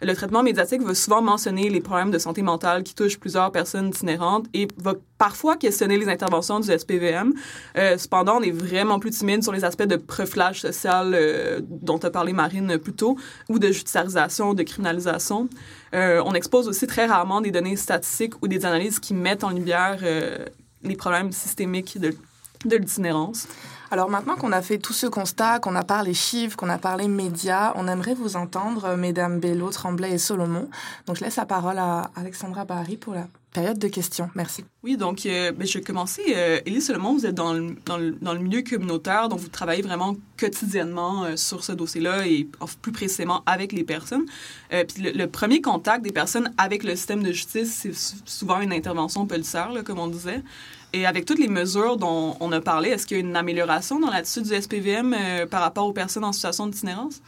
[0.00, 3.88] Le traitement médiatique va souvent mentionner les problèmes de santé mentale qui touchent plusieurs personnes
[3.88, 7.32] itinérantes et va parfois questionner les interventions du SPVM.
[7.76, 11.16] Euh, cependant, on est vraiment plus timide sur les aspects de profilage social
[11.68, 13.16] dont a parlé Marine plus tôt,
[13.48, 15.48] ou de judiciarisation, de criminalisation.
[15.92, 19.98] On expose aussi très rarement des données statistiques ou des analyses qui mettent en lumière
[20.82, 22.14] les problèmes systémiques de,
[22.64, 23.48] de l'itinérance.
[23.90, 27.08] Alors maintenant qu'on a fait tout ce constat, qu'on a parlé chiffres, qu'on a parlé
[27.08, 30.68] médias, on aimerait vous entendre, euh, mesdames Bello, Tremblay et Solomon.
[31.06, 34.30] Donc je laisse la parole à Alexandra Barry pour la période de questions.
[34.34, 34.64] Merci.
[34.82, 36.22] Oui, donc euh, ben, je vais commencer.
[36.34, 39.48] Euh, Élise Solomon, vous êtes dans le, dans, le, dans le milieu communautaire, donc vous
[39.48, 42.48] travaillez vraiment quotidiennement euh, sur ce dossier-là et
[42.80, 44.24] plus précisément avec les personnes.
[44.72, 47.94] Euh, puis le, le, premier contact des personnes avec le système de justice, c'est
[48.24, 50.42] souvent une intervention policière, là, comme on disait.
[50.92, 53.98] Et avec toutes les mesures dont on a parlé, est-ce qu'il y a une amélioration
[53.98, 57.22] dans l'attitude du SPVM euh, par rapport aux personnes en situation d'itinérance?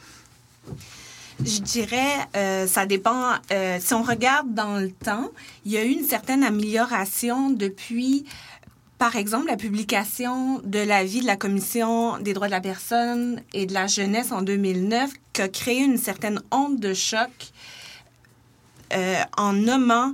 [1.42, 3.32] Je dirais, euh, ça dépend.
[3.50, 5.30] Euh, si on regarde dans le temps,
[5.64, 8.26] il y a eu une certaine amélioration depuis,
[8.98, 13.64] par exemple, la publication de l'avis de la Commission des droits de la personne et
[13.64, 17.30] de la jeunesse en 2009, qui a créé une certaine onde de choc
[19.36, 20.12] en nommant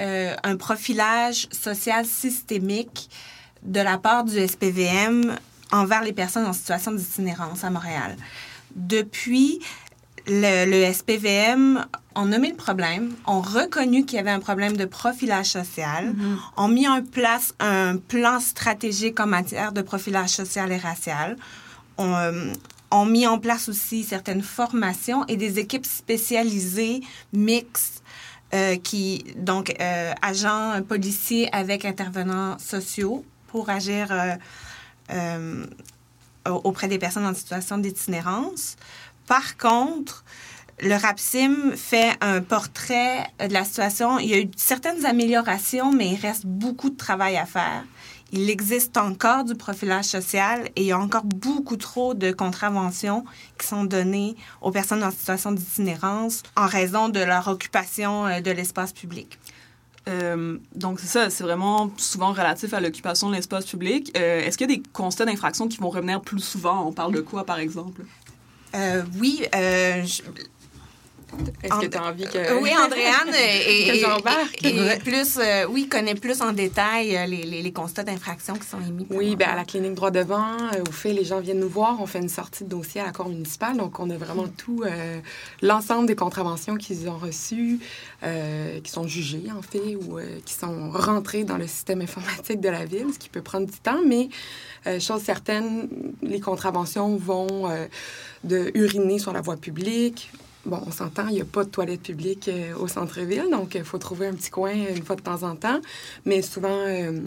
[0.00, 3.10] euh, un profilage social systémique
[3.62, 5.36] de la part du SPVM
[5.72, 8.16] envers les personnes en situation d'itinérance à Montréal.
[8.74, 9.60] Depuis,
[10.26, 11.84] le, le, SPVM
[12.14, 16.16] ont nommé le problème, ont reconnu qu'il y avait un problème de profilage social, mm
[16.16, 16.62] -hmm.
[16.64, 21.36] ont mis en place un plan stratégique en matière de profilage social et racial,
[21.98, 22.52] ont, euh,
[22.90, 27.00] ont mis en place aussi certaines formations et des équipes spécialisées
[27.32, 27.99] mixtes
[28.52, 34.08] euh, qui, donc, euh, agents policiers avec intervenants sociaux pour agir
[35.10, 35.66] euh,
[36.46, 38.76] auprès des personnes en situation d'itinérance.
[39.26, 40.24] Par contre,
[40.80, 44.18] le RAPSIM fait un portrait de la situation.
[44.18, 47.84] Il y a eu certaines améliorations, mais il reste beaucoup de travail à faire.
[48.32, 53.24] Il existe encore du profilage social et il y a encore beaucoup trop de contraventions
[53.58, 58.92] qui sont données aux personnes en situation d'itinérance en raison de leur occupation de l'espace
[58.92, 59.38] public.
[60.08, 64.10] Euh, donc, c'est ça, c'est vraiment souvent relatif à l'occupation de l'espace public.
[64.16, 66.86] Euh, Est-ce qu'il y a des constats d'infraction qui vont revenir plus souvent?
[66.86, 68.02] On parle de quoi, par exemple?
[68.74, 70.22] Euh, oui, euh, je...
[71.62, 72.38] Est-ce que tu as envie que.
[72.38, 77.42] Euh, oui, Andréane et, et, et, plus, euh, oui, connaît plus en détail euh, les,
[77.44, 79.06] les, les constats d'infraction qui sont émis.
[79.10, 82.00] Oui, ben, à la clinique droit devant, euh, au fait, les gens viennent nous voir.
[82.00, 83.76] On fait une sortie de dossier à la Cour municipale.
[83.76, 84.52] Donc, on a vraiment mm.
[84.56, 84.84] tout,
[85.62, 87.78] l'ensemble des contraventions qu'ils ont reçues,
[88.22, 92.84] qui sont jugées, en fait, ou qui sont rentrées dans le système informatique de la
[92.84, 94.00] ville, ce qui peut prendre du temps.
[94.06, 94.28] Mais,
[94.98, 95.88] chose certaine,
[96.22, 97.70] les contraventions vont
[98.44, 100.30] de uriner sur la voie publique,
[100.66, 103.84] Bon, on s'entend, il n'y a pas de toilette publique euh, au centre-ville, donc il
[103.84, 105.80] faut trouver un petit coin une fois de temps en temps.
[106.26, 107.20] Mais souvent, euh,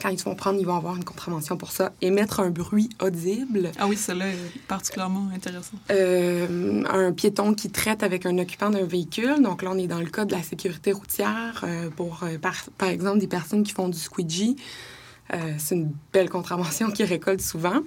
[0.00, 1.92] quand ils se font prendre, ils vont avoir une contravention pour ça.
[2.00, 3.72] Émettre un bruit audible.
[3.78, 5.76] Ah oui, celle-là est particulièrement intéressant.
[5.90, 9.42] Euh, un piéton qui traite avec un occupant d'un véhicule.
[9.42, 12.88] Donc là, on est dans le cas de la sécurité routière euh, pour, par, par,
[12.88, 14.56] exemple, des personnes qui font du squeegee.
[15.34, 17.80] Euh, c'est une belle contravention qui récolte souvent.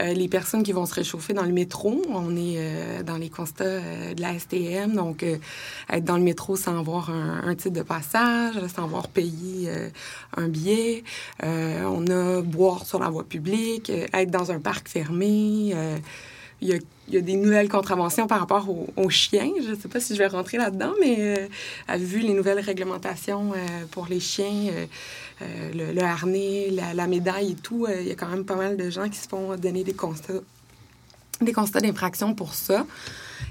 [0.00, 3.28] Euh, les personnes qui vont se réchauffer dans le métro, on est euh, dans les
[3.28, 3.80] constats
[4.14, 8.54] de la STM, donc être dans le métro sans avoir un, un titre de passage,
[8.74, 9.70] sans avoir payé
[10.36, 11.04] un billet.
[11.42, 15.74] on a boire sur la voie publique, être dans un parc fermé.
[16.62, 16.78] Il y a
[17.12, 19.50] il y a des nouvelles contraventions par rapport aux, aux chiens.
[19.62, 21.48] Je ne sais pas si je vais rentrer là-dedans, mais
[21.90, 23.56] euh, vu les nouvelles réglementations euh,
[23.90, 24.70] pour les chiens,
[25.42, 28.54] euh, le, le, harnais, la, la, médaille et tout, il y a quand même pas
[28.56, 30.40] mal de gens qui se font donner des constats
[31.40, 32.86] des constats d'infraction pour ça.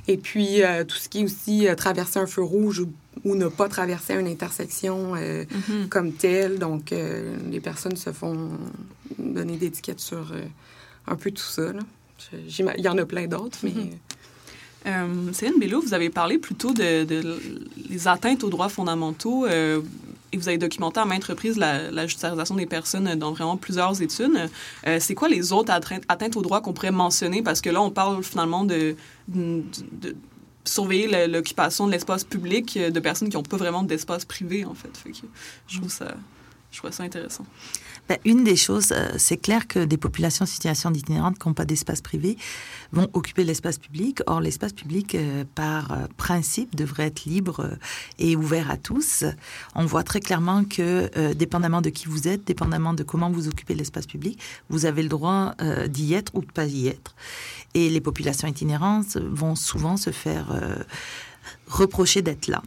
[0.07, 2.89] Et puis, tout ce qui est aussi traverser un feu rouge ou,
[3.25, 5.89] ou ne pas traverser une intersection mm -hmm.
[5.89, 6.57] comme telle.
[6.57, 8.51] Donc, les personnes se font
[9.19, 10.33] donner des étiquettes sur
[11.05, 11.73] un peu tout ça.
[11.73, 11.81] Là.
[12.33, 13.71] Il y en a plein d'autres, mais...
[13.71, 13.97] -hmm.
[14.87, 17.05] Euh, Céline Bello, vous avez parlé plutôt de,
[17.89, 19.81] les atteintes aux droits fondamentaux euh,
[20.31, 24.01] et vous avez documenté à maintes reprises la, la judiciarisation des personnes dans vraiment plusieurs
[24.01, 24.49] études.
[24.87, 27.43] Euh, C'est quoi les autres atteintes aux droits qu'on pourrait mentionner?
[27.43, 28.95] Parce que là, on parle finalement de,
[30.63, 34.91] surveiller l'occupation de l'espace public de personnes qui n'ont pas vraiment d'espace privé, en fait.
[35.67, 36.15] je trouve ça
[36.71, 37.45] je trouvais ça intéressant.
[38.07, 41.53] Ben, une des choses, euh, c'est clair que des populations en situation d'itinérante qui n'ont
[41.53, 42.37] pas d'espace privé
[42.93, 44.21] vont occuper l'espace public.
[44.25, 47.77] Or, l'espace public, euh, par euh, principe, devrait être libre
[48.19, 49.25] et ouvert à tous.
[49.75, 53.75] On voit très clairement que, dépendamment de qui vous êtes, dépendamment de comment vous occupez
[53.75, 55.55] l'espace public, vous avez le droit
[55.87, 57.15] d'y être ou de pas y être.
[57.73, 60.47] Et les populations itinérantes vont souvent se faire
[61.67, 62.61] reprocher d'être là.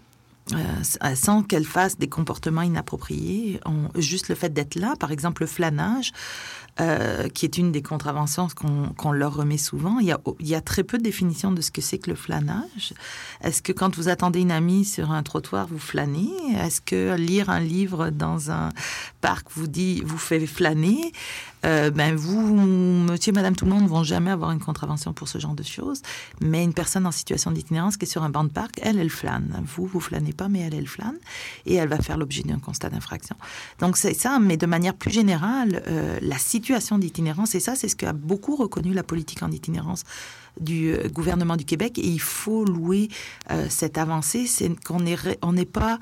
[0.53, 3.61] Euh, sans qu'elles fassent des comportements inappropriés.
[3.97, 6.13] juste le fait d'être là, par exemple le flanage,
[6.81, 8.49] euh, qui est une des contraventions
[8.97, 10.01] qu'on leur remet souvent.
[10.01, 10.07] Il
[10.41, 12.95] y, a, très peu de définition de ce que c'est que le flanage.
[13.43, 16.33] Est-ce que quand vous attendez une amie sur un trottoir, vous flânez?
[16.59, 18.71] Est-ce que lire un livre dans un
[19.21, 21.13] parc vous dit vous fait flâner?
[21.65, 25.29] Euh, ben vous, monsieur, madame, tout le monde ne vont jamais avoir une contravention pour
[25.29, 26.03] ce genre de choses.
[26.43, 29.09] Mais une personne en situation d'itinérance qui est sur un banc de parc, elle, elle
[29.09, 29.63] flâne.
[29.75, 31.17] Vous, vous flânez pas, mais elle, elle flâne.
[31.65, 33.37] Et elle va faire l'objet d'un constat d'infraction.
[33.79, 36.64] Donc c'est ça, mais de manière plus générale, euh, la situation
[36.99, 40.05] d'itinérance, et ça, c'est ce qu'a beaucoup reconnu la politique en itinérance
[40.61, 41.99] du euh, gouvernement du Québec.
[41.99, 43.09] Et il faut louer
[43.69, 45.99] cette avancée, c'est qu'on n'est pas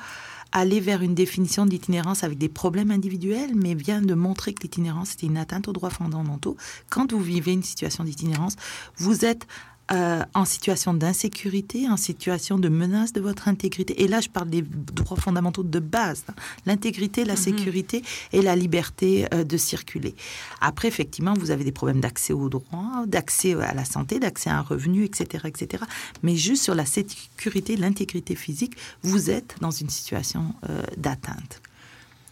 [0.53, 5.13] aller vers une définition d'itinérance avec des problèmes individuels, mais bien de montrer que l'itinérance
[5.13, 6.57] est une atteinte aux droits fondamentaux.
[6.91, 8.57] Quand vous vivez une situation d'itinérance,
[8.99, 9.47] vous êtes
[9.91, 14.01] euh, en situation d'insécurité, en situation de menace de votre intégrité.
[14.03, 16.35] Et là, je parle des droits fondamentaux de base, hein.
[16.67, 17.39] l'intégrité, la mhm.
[17.39, 20.15] sécurité et la liberté euh, de circuler.
[20.61, 24.59] Après, effectivement, vous avez des problèmes d'accès aux droits, d'accès à la santé, d'accès à
[24.59, 25.83] un revenu, etc., etc.
[26.23, 31.61] Mais juste sur la sécurité, l'intégrité physique, vous êtes dans une situation euh, d'atteinte.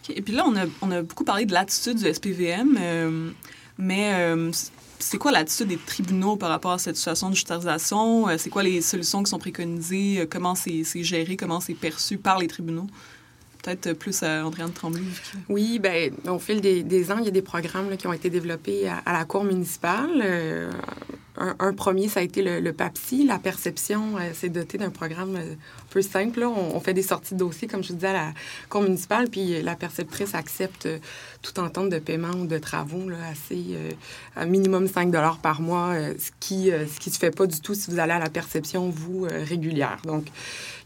[0.09, 3.33] Et puis là, on a, on a, beaucoup parlé de l'attitude du SPVM,
[3.77, 4.35] mais
[5.01, 8.29] c'est quoi l'attitude des tribunaux par rapport à cette situation de judiciarisation?
[8.29, 10.21] Euh, c'est quoi les solutions qui sont préconisées?
[10.21, 11.35] Euh, comment c'est géré?
[11.35, 12.87] Comment c'est perçu par les tribunaux?
[13.63, 15.03] Peut-être plus à Andréane Tremblay.
[15.47, 18.87] Oui, ben, au fil des, ans, il y a des programmes qui ont été développés
[18.87, 20.09] à, la Cour municipale.
[20.23, 20.71] Euh,
[21.37, 23.25] un, premier, ça a été le, PAPSI.
[23.25, 25.55] La perception s'est dotée d'un programme un
[25.89, 26.43] peu simple.
[26.43, 28.33] On, fait des sorties de dossiers, comme je disais, à la
[28.69, 30.87] Cour municipale, puis la perceptrice accepte
[31.41, 33.65] toute entente de paiement ou de travaux là, assez
[34.37, 37.59] euh, minimum 5 dollars par mois, euh, ce qui euh, qui se fait pas du
[37.61, 39.97] tout si vous allez à la perception vous régulière.
[40.05, 40.25] Donc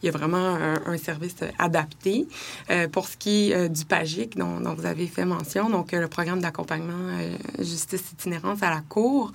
[0.02, 2.28] il y a vraiment un, service adapté.
[2.92, 6.42] pour ce qui est du PAGIC dont, dont, vous avez fait mention, donc le programme
[6.42, 7.18] d'accompagnement
[7.60, 9.34] justice itinérance à la cour.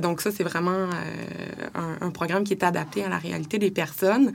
[0.00, 0.88] donc ça c'est vraiment
[1.74, 4.32] un, un, programme qui est adapté à la réalité des personnes.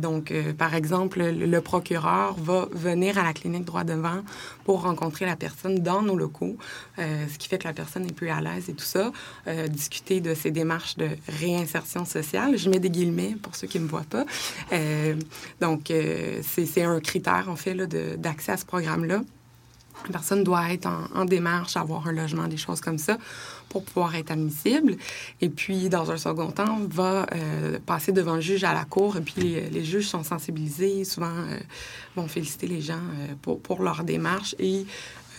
[0.00, 4.22] donc par exemple le, procureur va venir à la clinique droit devant
[4.64, 6.56] pour rencontrer la personne dans nos locaux,
[6.98, 9.12] euh, ce qui fait que la personne est plus à l'aise et tout ça.
[9.46, 12.56] Euh, discuter de ces démarches de réinsertion sociale.
[12.56, 14.24] Je mets des guillemets pour ceux qui ne me voient pas.
[14.72, 15.14] Euh,
[15.60, 15.92] donc,
[16.42, 19.22] c'est un critère, en fait, d'accès à ce programme-là.
[20.06, 23.18] La personne doit être en, démarche, avoir un logement, des choses comme ça,
[23.70, 24.96] pour pouvoir être admissible.
[25.40, 27.26] Et puis, dans un second temps, va
[27.86, 29.16] passer devant le juge à la cour.
[29.16, 31.32] Et puis, les, juges sont sensibilisés, souvent
[32.16, 33.00] vont féliciter les gens
[33.40, 34.84] pour, pour, leur démarche et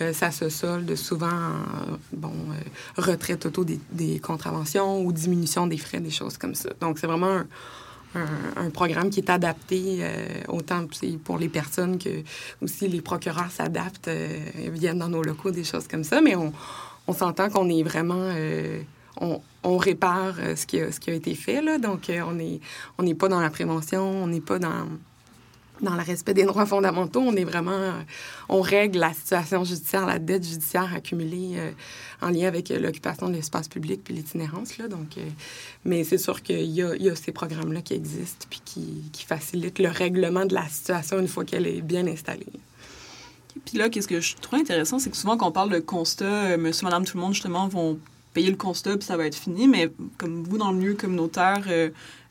[0.02, 5.78] euh, ça se solde souvent en bon, euh, retraite auto des, contraventions ou diminution des
[5.78, 6.70] frais, des choses comme ça.
[6.80, 7.41] Donc, c'est vraiment
[8.15, 10.86] un, programme qui est adapté euh, autant
[11.24, 12.24] pour les personnes que
[12.62, 14.10] aussi les procureurs s'adaptent,
[14.56, 16.20] viennent dans nos locaux, des choses comme ça.
[16.20, 16.36] Mais
[17.12, 18.32] on s'entend qu'on est vraiment...
[19.19, 21.62] On, on, répare ce qui, a, ce qui a été fait.
[21.62, 21.78] Là.
[21.78, 22.60] Donc, on n'est
[22.97, 27.21] on n'est pas dans la prévention, on n'est pas dans le respect des droits fondamentaux,
[27.21, 28.02] on est vraiment, euh,
[28.50, 31.71] on règle la situation judiciaire, la dette judiciaire accumulée euh,
[32.21, 34.78] en lien avec euh, l'occupation de l'espace public puis l'itinérance.
[34.78, 35.17] Là, donc,
[35.86, 39.89] mais c'est sûr qu'il y, a, ces programmes-là qui existent puis qui, qui, facilitent le
[39.89, 42.52] règlement de la situation une fois qu'elle est bien installée.
[43.66, 46.58] Puis là, qu'est-ce que je trouve intéressant, c'est que souvent quand on parle de constat,
[46.58, 48.00] monsieur, madame, tout le monde, justement, vont
[48.34, 49.68] payer le constat puis ça va être fini.
[49.68, 51.62] Mais comme vous, dans le milieu communautaire,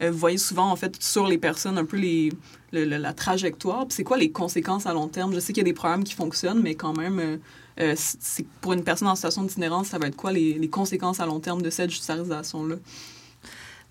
[0.00, 2.30] vous voyez souvent, en fait, sur les personnes un peu les,
[2.72, 3.86] la trajectoire.
[3.88, 5.34] c'est quoi les conséquences à long terme?
[5.34, 7.36] Je sais qu'il y a des programmes qui fonctionnent, mais quand même, euh,
[7.80, 11.26] euh, c'est, pour une personne en situation d'itinérance, ça va être quoi les, conséquences à
[11.26, 12.76] long terme de cette judiciarisation-là?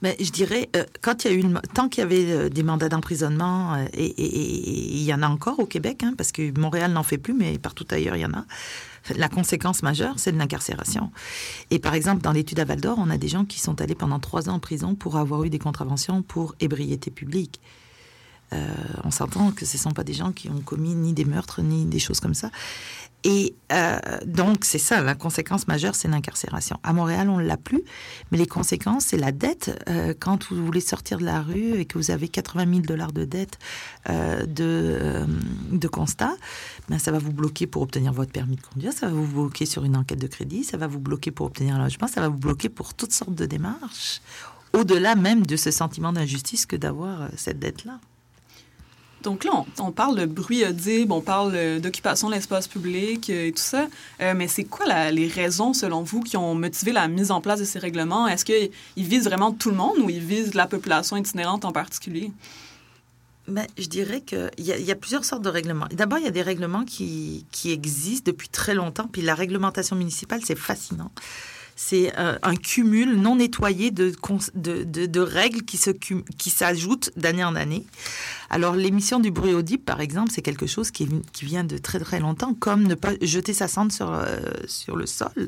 [0.02, 2.90] Mais je dirais, euh, quand il y a eu tant qu'il y avait des mandats
[2.90, 7.18] d'emprisonnement, et, il y en a encore au Québec, hein, parce que Montréal n'en fait
[7.18, 8.46] plus, mais partout ailleurs, il y en a.
[9.16, 11.12] La conséquence majeure, c'est de l'incarcération.
[11.72, 13.96] Et par exemple, dans l'étude à Val d'Or, on a des gens qui sont allés
[13.96, 17.60] pendant trois ans en prison pour avoir eu des contraventions pour ébriété publique.
[18.54, 18.68] Euh,
[19.04, 21.62] on s'entend que ce ne sont pas des gens qui ont commis ni des meurtres
[21.62, 22.50] ni des choses comme ça.
[23.26, 26.80] Et euh, donc, c'est ça, la conséquence majeure, c'est l'incarcération.
[26.84, 27.84] À Montréal, on ne l'a plus,
[28.32, 29.84] mais les conséquences, c'est la dette.
[29.90, 33.12] Euh, quand vous voulez sortir de la rue et que vous avez 80 000 dollars
[33.12, 33.60] de dette
[34.10, 35.26] euh, de,
[35.72, 36.34] de constat,
[36.88, 39.66] ben, ça va vous bloquer pour obtenir votre permis de conduire, ça va vous bloquer
[39.66, 42.30] sur une enquête de crédit, ça va vous bloquer pour obtenir un logement, ça va
[42.30, 44.22] vous bloquer pour toutes sortes de démarches,
[44.72, 48.00] au-delà même de ce sentiment d'injustice que d'avoir cette dette-là.
[49.24, 53.48] Donc là, on, parle de bruit audible, on parle euh, d'occupation de l'espace public euh,
[53.48, 53.88] et tout ça.
[54.22, 57.60] Euh, mais c'est quoi les raisons, selon vous, qui ont motivé la mise en place
[57.60, 58.28] de ces règlements?
[58.28, 62.32] Est-ce qu'ils visent vraiment tout le monde ou ils visent la population itinérante en particulier?
[63.48, 65.88] Ben, je dirais qu'il y, y, a plusieurs sortes de règlements.
[65.92, 69.10] D'abord, il y a des règlements qui, qui existent depuis très longtemps.
[69.12, 71.12] Puis la réglementation municipale, c'est fascinant
[71.82, 74.12] c'est euh, un cumul non nettoyé de,
[75.22, 75.78] règles qui,
[76.50, 77.86] s'ajoutent d'année en année.
[78.50, 81.08] Alors l'émission du bruit audible, par exemple, c'est quelque chose qui,
[81.42, 85.06] vient de très très longtemps, comme ne pas jeter sa cendre sur, euh, sur le
[85.06, 85.48] sol.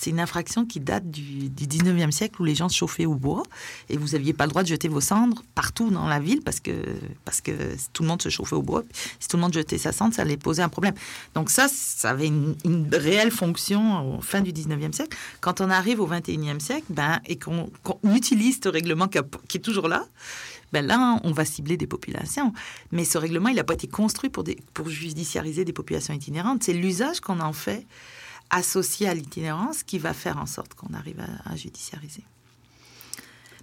[0.00, 3.16] C'est une infraction qui date du, du 19e siècle où les gens se chauffaient au
[3.16, 3.42] bois
[3.88, 6.60] et vous n'aviez pas le droit de jeter vos cendres partout dans la ville parce
[6.60, 6.70] que,
[7.24, 7.50] parce que
[7.92, 8.84] tout le monde se chauffait au bois.
[9.18, 10.94] Si tout le monde jetait sa cendre, ça allait poser un problème.
[11.34, 12.54] Donc ça, ça avait une,
[12.92, 15.16] réelle fonction au fin du 19e siècle.
[15.40, 17.68] Quand on arrive au 21e siècle ben, et qu'on
[18.04, 20.04] utilise ce règlement qui, est toujours là,
[20.72, 22.52] ben là, on va cibler des populations.
[22.92, 24.44] Mais ce règlement, il n'a pas été construit pour,
[24.74, 26.62] pour judiciariser des populations itinérantes.
[26.62, 27.84] C'est l'usage qu'on en fait
[28.50, 32.22] associé à l'itinérance qui va faire en sorte qu'on arrive à, judiciariser.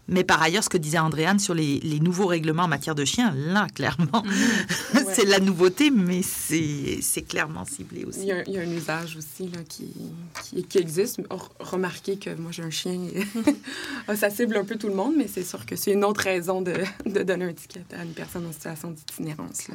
[0.08, 3.34] Mais par ailleurs, ce que disait Andréane sur les, nouveaux règlements en matière de chiens,
[3.36, 5.06] là, clairement, mhm.
[5.14, 8.20] c'est la nouveauté, mais c'est clairement ciblé aussi.
[8.20, 9.92] Il y, a, un usage aussi là, qui,
[10.70, 11.22] qui, existe.
[11.60, 13.00] Remarquez que moi, j'ai un chien,
[14.16, 16.62] ça cible un peu tout le monde, mais c'est sûr que c'est une autre raison
[16.62, 16.76] de,
[17.08, 19.70] de donner un ticket à une personne en situation d'itinérance.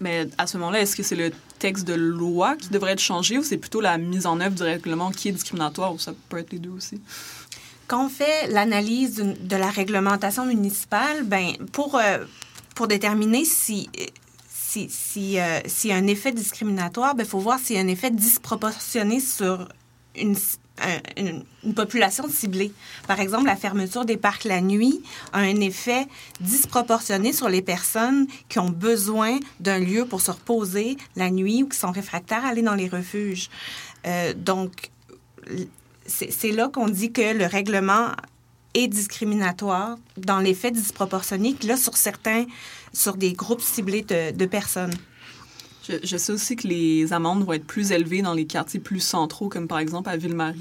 [0.00, 3.38] Mais à ce moment-là, est-ce que c'est le texte de loi qui devrait être changé
[3.38, 6.38] ou c'est plutôt la mise en œuvre du règlement qui est discriminatoire ou ça peut
[6.38, 7.00] être les deux aussi?
[7.86, 12.24] Quand on fait l'analyse de la réglementation municipale, ben pour, euh,
[12.74, 13.90] pour déterminer si
[14.70, 17.82] si, si, euh, y a un effet discriminatoire, il ben, faut voir s'il y a
[17.82, 19.68] un effet disproportionné sur
[20.14, 20.36] une,
[21.16, 22.72] une, population ciblée.
[23.06, 25.02] Par exemple, la fermeture des parcs la nuit
[25.32, 26.06] a un effet
[26.40, 31.68] disproportionné sur les personnes qui ont besoin d'un lieu pour se reposer la nuit ou
[31.68, 33.50] qui sont réfractaires à aller dans les refuges.
[34.06, 34.90] Euh, donc,
[36.06, 38.08] c'est là qu'on dit que le règlement
[38.74, 42.46] est discriminatoire dans l'effet disproportionné qu'il a sur certains,
[42.92, 44.94] sur des groupes ciblés de, de personnes.
[46.02, 49.48] Je, sais aussi que les amendes vont être plus élevées dans les quartiers plus centraux,
[49.48, 50.58] comme par exemple à Ville-Marie.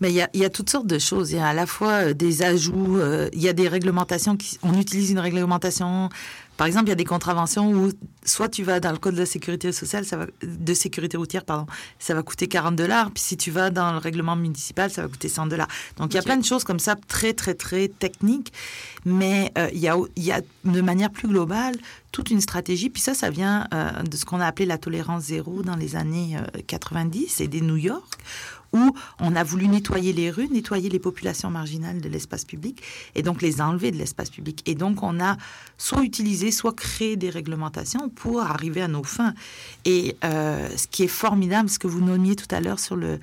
[0.00, 1.32] Mais il y, a, toutes sortes de choses.
[1.32, 4.36] Il y a à la fois euh, des ajouts, euh, il y a des réglementations
[4.36, 6.10] qui, on utilise une réglementation
[6.56, 7.90] par exemple, il y a des contraventions où
[8.24, 11.44] soit tu vas dans le code de la sécurité sociale, ça va, de sécurité routière,
[11.44, 11.66] pardon,
[11.98, 13.10] ça va coûter 40 dollars.
[13.10, 15.68] Puis si tu vas dans le règlement municipal, ça va coûter 100 dollars.
[15.98, 18.52] Donc il y a plein de choses comme ça, très, très, très techniques.
[19.04, 21.76] Mais euh, il, y a, il y a de manière plus globale
[22.10, 22.88] toute une stratégie.
[22.88, 25.96] Puis ça, ça vient euh, de ce qu'on a appelé la tolérance zéro dans les
[25.96, 26.36] années
[26.66, 28.18] 90 euh, et des New York,
[28.72, 32.82] où on a voulu nettoyer les rues, nettoyer les populations marginales de l'espace public
[33.14, 34.62] et donc les enlever de l'espace public.
[34.66, 35.36] Et donc on a
[35.78, 39.34] soit utilisé, soit créé des réglementations pour arriver à nos fins.
[39.84, 43.18] Et euh, ce qui est formidable, ce que vous nommiez tout à l'heure sur le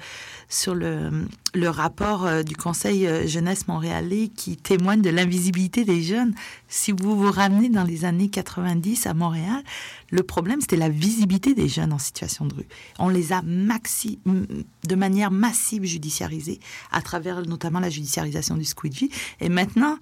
[0.50, 1.10] sur le,
[1.56, 6.36] le rapport euh, du Conseil euh, jeunesse montréalais qui témoigne de l'invisibilité des jeunes.
[6.68, 9.64] Si vous vous ramenez dans les années 90 à Montréal,
[10.12, 12.68] le problème, c'était la visibilité des jeunes en situation de rue.
[13.00, 16.60] On les a maxi, de manière massive judiciarisés
[16.92, 19.10] à travers notamment la judiciarisation du squidgy.
[19.42, 19.98] Et maintenant,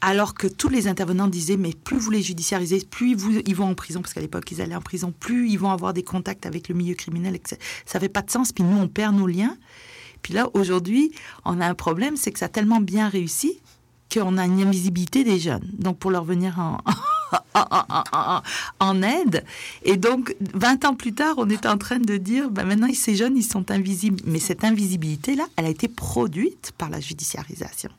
[0.00, 3.16] alors que tous les intervenants disaient, mais plus vous les judiciarisez, plus
[3.46, 5.92] ils vont en prison, parce qu'à l'époque, ils allaient en prison, plus ils vont avoir
[5.92, 7.60] des contacts avec le milieu criminel, etc.
[7.84, 9.56] Ça fait pas de sens, puis nous, on perd nos liens.
[10.22, 11.12] Puis là, aujourd'hui,
[11.44, 13.60] on a un problème, c'est que ça a tellement bien réussi
[14.12, 15.68] qu'on a une invisibilité des jeunes.
[15.78, 16.78] Donc, pour leur venir en,
[18.80, 19.44] en, aide.
[19.82, 23.16] Et donc, 20 ans plus tard, on est en train de dire, ben maintenant, ces
[23.16, 24.20] jeunes, ils sont invisibles.
[24.24, 27.90] Mais cette invisibilité-là, elle a été produite par la judiciarisation.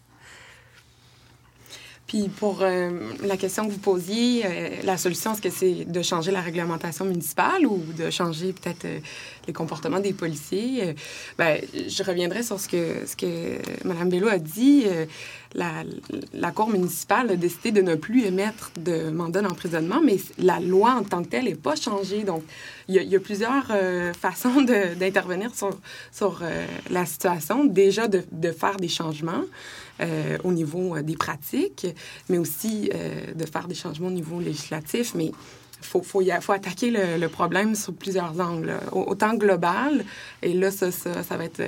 [2.09, 2.89] Puis pour euh,
[3.23, 7.05] la question que vous posiez, euh, la solution, est-ce que c'est de changer la réglementation
[7.05, 8.99] municipale ou de changer peut-être euh,
[9.45, 10.95] les comportements des policiers?
[11.37, 14.85] ben, je reviendrai sur ce que, ce que Mme Bello a dit.
[15.53, 20.93] La, Cour municipale a décidé de ne plus émettre de mandat d'emprisonnement, mais la loi
[20.93, 22.23] en tant que telle n'est pas changée.
[22.23, 22.43] Donc,
[22.87, 23.71] il y, a plusieurs
[24.19, 25.77] façons d'intervenir sur,
[26.11, 26.41] sur
[26.89, 27.65] la situation.
[27.65, 29.43] Déjà, de, de faire des changements.
[30.01, 31.85] Euh, au niveau euh, des pratiques,
[32.29, 35.13] mais aussi euh, de faire des changements au niveau législatif.
[35.13, 35.33] Mais
[35.81, 38.79] faut, faut, a, faut attaquer le, problème sur plusieurs angles.
[38.93, 40.05] Autant global,
[40.41, 41.61] et là, ça, ça, va être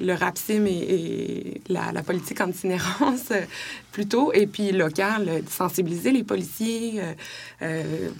[0.00, 3.32] le RAPSIM et, la, politique en itinérance
[3.92, 7.00] plutôt, et puis local, sensibiliser les policiers,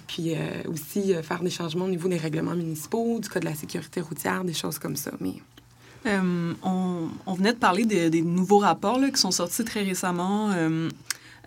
[0.07, 0.35] puis
[0.67, 4.45] aussi faire des changements au niveau des règlements municipaux, du code de la sécurité routière,
[4.45, 5.11] des choses comme ça.
[5.19, 5.33] Mais...
[6.05, 10.51] Euh, on, venait de parler des, nouveaux rapports qui sont sortis très récemment.
[10.51, 10.89] Euh,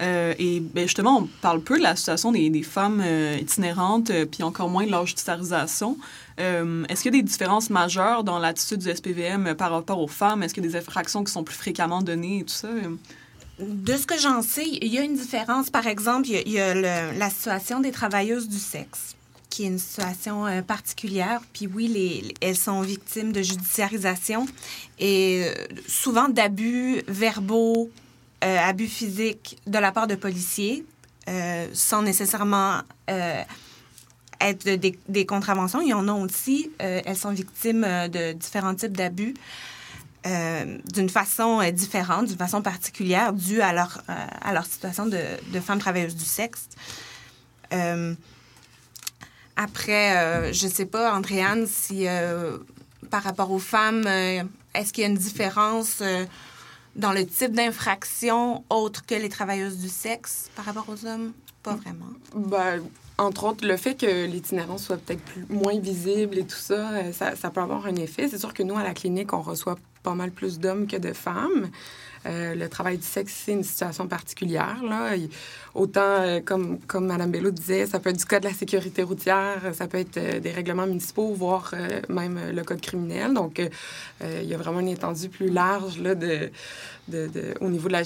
[0.03, 3.03] euh, et ben, justement, on parle peu de la situation des, femmes
[3.41, 5.97] itinérantes, puis encore moins de leur judiciarisation.
[6.39, 10.43] Est-ce qu'il y a des différences majeures dans l'attitude du SPVM par rapport aux femmes?
[10.43, 12.69] Est-ce qu'il y a des infractions qui sont plus fréquemment données et tout ça?
[13.59, 15.71] De ce que j'en sais, il y a une différence.
[15.71, 19.16] Par exemple, il y a, la situation des travailleuses du sexe
[19.57, 21.41] qui est une situation euh, particulière.
[21.55, 24.45] Puis oui, les, elles sont victimes de judiciarisation
[24.99, 25.55] et euh,
[25.89, 27.91] souvent d'abus verbaux,
[28.45, 30.85] euh, abus physiques de la part de policiers,
[31.73, 32.83] sans nécessairement
[34.41, 35.81] être des, des, contraventions.
[35.81, 36.71] Il y en a aussi.
[36.79, 39.35] elles sont victimes de différents types d'abus.
[40.25, 45.21] D'une façon différente, d'une façon particulière, due à leur, à leur situation de,
[45.53, 46.69] de femmes travailleuses du sexe.
[49.57, 52.07] Après, je ne sais pas, Andréane, si
[53.11, 56.03] par rapport aux femmes, est-ce qu'il y a une différence
[56.95, 61.33] dans le type d'infraction autre que les travailleuses du sexe par rapport aux hommes?
[61.63, 62.07] Pas vraiment.
[62.35, 62.83] Ben,
[63.19, 67.51] entre autres, le fait que l'itinérance soit peut-être moins visible et tout ça, ça, ça,
[67.51, 68.29] peut avoir un effet.
[68.29, 69.77] C'est sûr que nous, à la clinique, on reçoit
[70.07, 71.69] pas mal plus d'hommes que de femmes.
[72.27, 74.79] Euh, le travail du sexe, c'est une situation particulière.
[74.89, 75.17] Là.
[75.75, 79.61] Autant, euh, comme, Mme Bello disait, ça peut être du code de la sécurité routière,
[79.73, 81.75] ça peut être euh, des règlements municipaux, voire
[82.09, 83.35] même le code criminel.
[83.35, 83.61] Donc,
[84.21, 86.51] il y a vraiment une étendue plus large là, de,
[87.09, 88.03] de, de, au niveau de la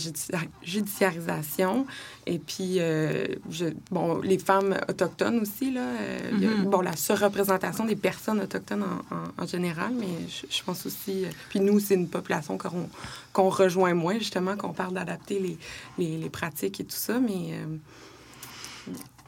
[0.62, 1.86] judiciarisation.
[2.26, 6.46] Et puis, je, bon, les femmes autochtones aussi, là, mm -hmm.
[6.46, 6.70] a, mm-hmm.
[6.72, 11.14] bon, la surreprésentation des personnes autochtones en, en, en général, mais je, je, pense aussi...
[11.48, 12.88] puis nous, c'est une population qu'on
[13.34, 15.56] qu rejoint moins, justement, qu'on parle d'adapter les,
[15.98, 17.42] les, les, pratiques et tout ça, mais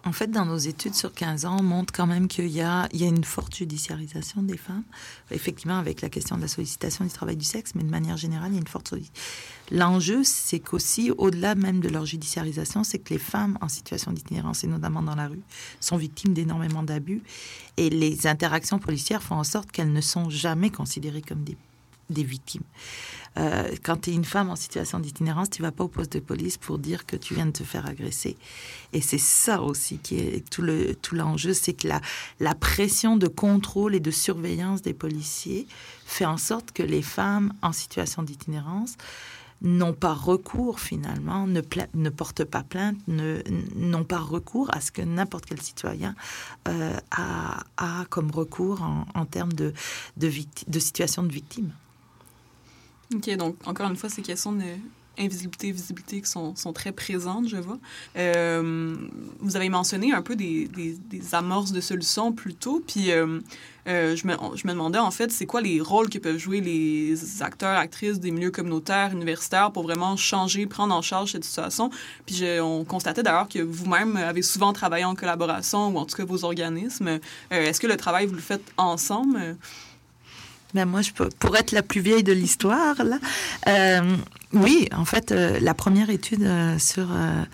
[0.05, 2.88] en fait, dans nos études sur 15 ans, on montre quand même qu'il y a,
[2.92, 4.82] une forte judiciarisation des femmes,
[5.30, 8.50] effectivement avec la question de la sollicitation du travail du sexe, mais de manière générale,
[8.50, 8.94] il y a une forte
[9.70, 14.64] L'enjeu, c'est qu'aussi, au-delà même de leur judiciarisation, c'est que les femmes en situation d'itinérance,
[14.64, 15.42] et notamment dans la rue,
[15.80, 17.22] sont victimes d'énormément d'abus,
[17.76, 21.57] et les interactions policières font en sorte qu'elles ne sont jamais considérées comme des,
[22.11, 22.64] des victimes.
[23.38, 26.20] Euh, quand tu es une femme en situation d'itinérance, tu vas pas au poste de
[26.20, 28.36] police pour dire que tu viens de te faire agresser.
[28.92, 32.00] Et c'est ça aussi qui est tout le tout l'enjeu, c'est que la,
[32.40, 35.66] la pression de contrôle et de surveillance des policiers
[36.05, 38.96] fait en sorte que les femmes en situation d'itinérance
[39.62, 41.62] n'ont pas recours finalement, ne,
[41.94, 46.14] ne portent pas plainte, n'ont pas recours à ce que n'importe quel citoyen
[46.68, 49.72] euh, a, a, comme recours en, en termes de,
[50.16, 50.30] de,
[50.66, 51.72] de situation de victime.
[53.15, 54.63] OK, donc encore une fois, ces questions de
[55.19, 57.79] invisibilité, visibilité qui sont, sont très présentes, je vois.
[58.17, 58.97] Euh,
[59.41, 63.41] vous avez mentionné un peu des, des, des amorces de solutions plus tôt, puis euh,
[63.89, 66.61] euh, je, me, je me demandais en fait, c'est quoi les rôles que peuvent jouer
[66.61, 71.91] les acteurs, actrices des milieux communautaires, universitaires pour vraiment changer, prendre en charge cette situation?
[72.25, 76.25] Puis on constatait d'ailleurs que vous-même avez souvent travaillé en collaboration, ou en tout cas
[76.25, 77.21] vos organismes.
[77.51, 79.57] Est-ce que le travail, vous le faites ensemble?
[80.75, 83.18] Ben moi, je peux, pour être la plus vieille de l'histoire, là,
[83.68, 84.16] euh,
[84.55, 87.45] oui, en fait, euh, la première étude euh, sur euh,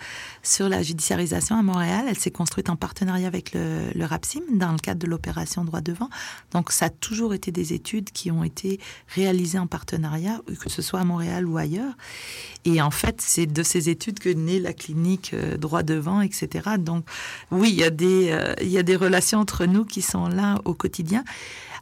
[0.43, 4.71] sur la judiciarisation à Montréal, elle s'est construite en partenariat avec le, le RAPSIM dans
[4.71, 6.09] le cadre de l'opération droit devant.
[6.51, 10.81] Donc, ça a toujours été des études qui ont été réalisées en partenariat, que ce
[10.81, 11.93] soit à Montréal ou ailleurs.
[12.65, 16.71] Et en fait, c'est de ces études que naît la clinique euh, droit devant, etc.
[16.79, 17.05] Donc,
[17.51, 20.27] oui, il y a des euh, il y a des relations entre nous qui sont
[20.27, 21.23] là au quotidien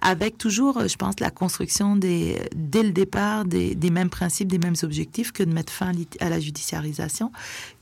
[0.01, 5.31] avec toujours, je pense, la construction dès le départ des, mêmes principes, des mêmes objectifs
[5.31, 7.31] que de mettre fin à la judiciarisation,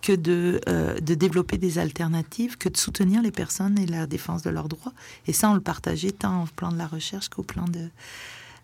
[0.02, 4.42] que de, euh, de développer des alternatives, que de soutenir les personnes et la défense
[4.44, 4.94] de leurs droits.
[5.28, 7.90] Et ça, on le partageait tant au plan de la recherche qu'au plan de,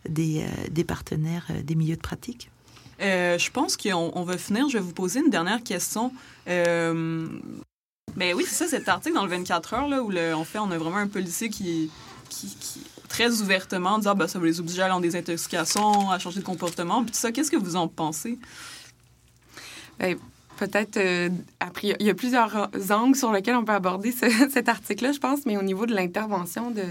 [0.08, 2.50] des, euh, des partenaires euh, des milieux de pratique.
[3.00, 4.70] Je pense qu'on on va finir.
[4.70, 6.14] Je vais vous poser une dernière question.
[8.16, 10.60] Ben oui, c'est ça, cet article dans le 24 heures, là, où le, en fait,
[10.60, 11.90] on a vraiment un policier qui,
[12.30, 12.56] qui
[13.12, 16.46] très ouvertement dire ben, ça va les obliger à aller en désintoxication, à changer de
[16.46, 17.04] comportement.
[17.04, 18.40] Puis ça, qu'est-ce que vous en pensez?
[20.00, 20.18] Ben,
[20.58, 21.30] peut-être, euh,
[21.84, 24.12] il y a plusieurs angles sur lesquels on peut aborder
[24.52, 26.84] cet article-là, je pense, mais au niveau de l'intervention de,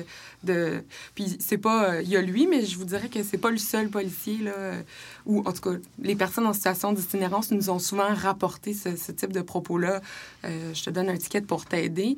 [0.45, 0.83] de...
[1.15, 1.95] Puis c'est pas...
[1.95, 4.39] Euh, il y a lui, mais je vous dirais que c'est pas le seul policier,
[4.39, 4.83] là, euh,
[5.25, 9.13] ou en tout cas, les personnes en situation d'itinérance nous ont souvent rapporté ce, ce
[9.13, 10.01] type de propos-là.
[10.45, 12.17] je te donne un ticket pour t'aider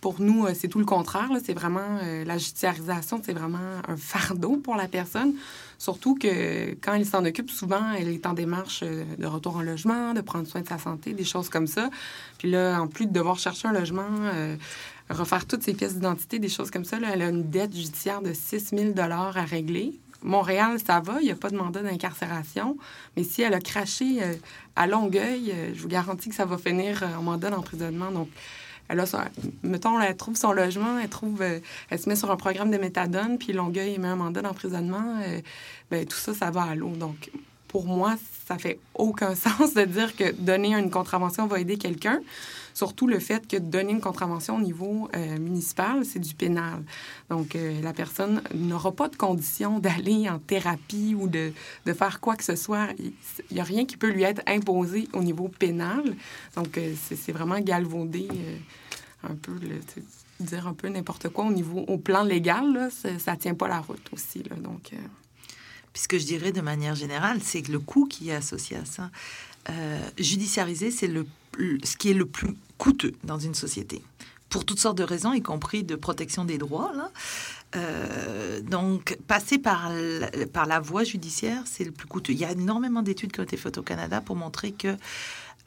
[0.00, 1.28] pour nous, c'est tout le contraire.
[1.44, 5.34] C'est vraiment la judiciarisation, c'est vraiment un fardeau pour la personne.
[5.78, 9.62] Surtout que quand elle s'en occupe, souvent, elle est en démarche euh, de retour en
[9.62, 11.90] logement, de prendre soin de sa santé, des choses comme ça.
[12.38, 14.56] Puis là, en plus de devoir chercher un logement, euh,
[15.10, 18.32] refaire toutes ses pièces d'identité, des choses comme ça, elle a une dette judiciaire de
[18.32, 19.92] 6 000 à régler.
[20.22, 22.78] Montréal, ça va, il n'y a pas de mandat d'incarcération.
[23.16, 24.34] Mais si elle a craché euh,
[24.76, 28.10] à Longueuil, je vous garantis que ça va finir en mandat d'emprisonnement.
[28.10, 28.28] Donc,
[28.88, 29.06] elle a
[29.62, 31.60] mettons, elle trouve son logement, elle trouve, euh,
[31.90, 35.40] elle se met sur un programme de méthadone, puis Longueuil met un mandat d'emprisonnement, euh,
[35.90, 36.90] ben, tout ça, ça va à l'eau.
[36.90, 37.30] Donc,
[37.68, 38.16] pour moi,
[38.46, 42.20] ça fait aucun sens de dire que donner une contravention va aider quelqu'un.
[42.76, 46.82] Surtout le fait que donner une contravention au niveau euh, municipal, c'est du pénal.
[47.30, 51.52] Donc, la personne n'aura pas de condition d'aller en thérapie ou de,
[51.86, 52.88] de, faire quoi que ce soit.
[52.98, 53.14] Il
[53.54, 56.02] n'y a rien qui peut lui être imposé au niveau pénal.
[56.54, 56.78] Donc,
[57.10, 58.28] c'est vraiment galvaudé
[59.22, 59.52] un peu
[60.38, 64.06] dire un peu n'importe quoi au niveau au plan légal ça tient pas la route
[64.12, 64.96] aussi là, donc euh.
[66.10, 69.10] Je dirais de manière générale, c'est que le coût qui est associé à ça,
[69.70, 71.26] euh, judiciariser, c'est le,
[71.82, 74.02] ce qui est le plus coûteux dans une société,
[74.48, 76.92] pour toutes sortes de raisons, y compris de protection des droits.
[77.74, 82.32] Euh, donc, passer par la, par la voie judiciaire, c'est le plus coûteux.
[82.32, 84.96] Il y a énormément d'études qui ont été faites au Canada pour montrer que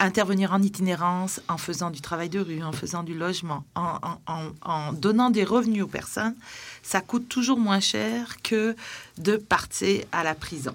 [0.00, 5.30] intervenir en itinérance, en faisant du travail de rue, en faisant du logement, en, donnant
[5.30, 6.34] des revenus aux personnes,
[6.82, 8.74] ça coûte toujours moins cher que
[9.18, 10.74] de partir à la prison.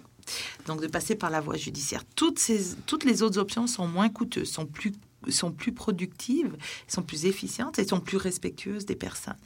[0.67, 2.03] Donc de passer par la voie judiciaire.
[2.15, 4.93] Toutes, ces, toutes les autres options sont moins coûteuses, sont plus
[5.29, 6.55] sont plus productives,
[6.87, 9.37] sont plus efficientes et sont plus respectueuses des personnes.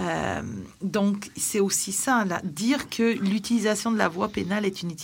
[0.00, 0.42] Euh,
[0.80, 2.40] donc, c'est aussi ça, là.
[2.44, 4.94] dire que l'utilisation de la voie pénale est une,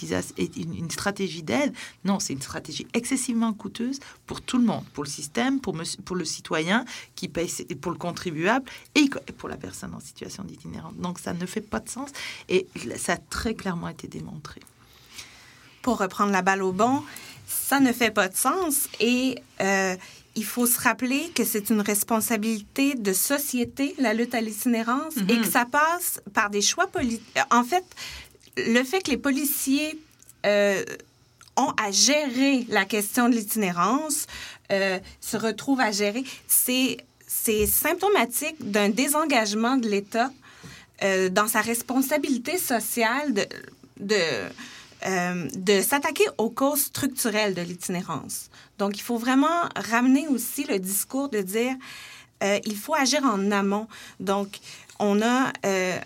[0.91, 1.73] stratégie d'aide.
[2.05, 6.25] Non, c'est une stratégie excessivement coûteuse pour tout le monde, pour le système, pour, le
[6.25, 7.51] citoyen qui paye,
[7.81, 10.95] pour le contribuable et pour la personne en situation d'itinérance.
[10.97, 12.11] Donc, ça ne fait pas de sens
[12.49, 12.67] et
[12.97, 14.61] ça a très clairement été démontré.
[15.83, 17.03] Pour reprendre la balle au bon,
[17.49, 19.97] ça ne fait pas de sens et euh,
[20.37, 25.35] il faut se rappeler que c'est une responsabilité de société, la lutte à l'itinérance, et
[25.35, 25.51] que mhm.
[25.51, 27.27] ça passe par des choix politiques.
[27.51, 27.85] En fait,
[28.57, 29.99] le fait que les policiers
[30.47, 30.85] euh,
[31.57, 34.27] ont à gérer la question de l'itinérance,
[34.71, 40.31] euh, se retrouvent à gérer, c'est symptomatique d'un désengagement de l'État
[41.31, 43.47] dans sa responsabilité sociale de,
[44.01, 44.17] de
[45.07, 48.51] euh, de s'attaquer aux causes structurelles de l'itinérance.
[48.79, 51.75] Donc, il faut vraiment ramener aussi le discours de dire
[52.43, 53.87] euh, il faut agir en amont.
[54.21, 54.59] Donc,
[54.99, 55.99] on a euh,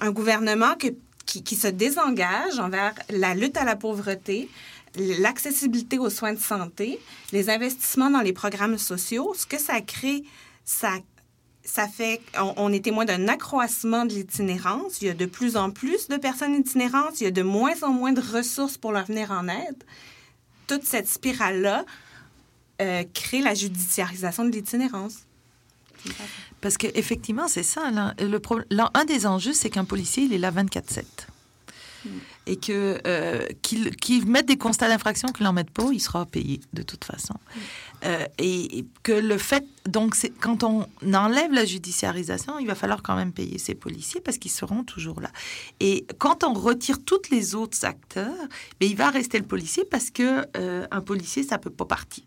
[0.00, 4.48] un, gouvernement qui, qui, se désengage envers la lutte à la pauvreté,
[4.96, 7.00] l'accessibilité aux soins de santé,
[7.32, 9.34] les investissements dans les programmes sociaux.
[9.36, 10.22] Ce que ça crée,
[10.64, 10.92] ça
[11.68, 12.20] ça fait
[12.56, 15.02] on, est témoin d'un accroissement de l'itinérance.
[15.02, 17.20] Il y a de plus en plus de personnes itinérantes.
[17.20, 19.84] Il y a de moins en moins de ressources pour leur venir en aide.
[20.66, 21.84] Toute cette spirale-là
[22.80, 25.18] euh, crée la judiciarisation de l'itinérance.
[26.60, 27.90] Parce qu'effectivement, c'est ça.
[28.18, 28.40] le
[28.94, 31.04] un des enjeux, c'est qu'un policier, il est là 24-7
[32.46, 36.60] et que euh, qu'il mette des constats d'infraction, qu'il n'en mette pas, il sera payé
[36.72, 37.34] de toute façon.
[38.04, 43.16] Euh, et, que le fait, donc, quand on enlève la judiciarisation, il va falloir quand
[43.16, 45.30] même payer ces policiers parce qu'ils seront toujours là.
[45.80, 48.34] Et quand on retire tous les autres acteurs,
[48.80, 51.86] mais ben, il va rester le policier parce que euh, un policier, ça peut pas
[51.86, 52.24] partir.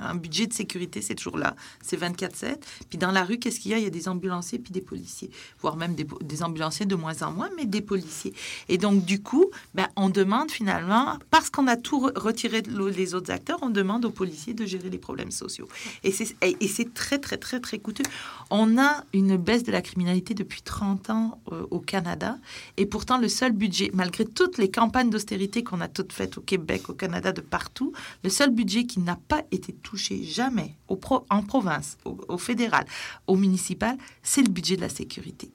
[0.00, 2.56] Un budget de sécurité, c'est toujours là, c'est 24/7.
[2.88, 3.78] Puis dans la rue, qu'est-ce qu'il y a?
[3.78, 7.22] Il y a des ambulanciers puis des policiers, voire même des, des ambulanciers de moins
[7.22, 8.34] en moins, mais des policiers.
[8.68, 13.30] Et donc du coup, ben, on demande finalement, parce qu'on a tout retiré les autres
[13.30, 15.68] acteurs, on demande aux policiers de gérer les problèmes sociaux.
[16.04, 18.04] Et c'est très, très, très, très coûteux.
[18.50, 22.38] On a une baisse de la criminalité depuis 30 ans euh, au Canada.
[22.76, 26.40] Et pourtant, le seul budget, malgré toutes les campagnes d'austérité qu'on a toutes faites au
[26.40, 27.92] Québec, au Canada, de partout,
[28.24, 31.00] le seul budget qui n'a pas été touché jamais au
[31.30, 32.86] en province, au fédéral,
[33.26, 35.50] au municipal, c'est le budget de la sécurité.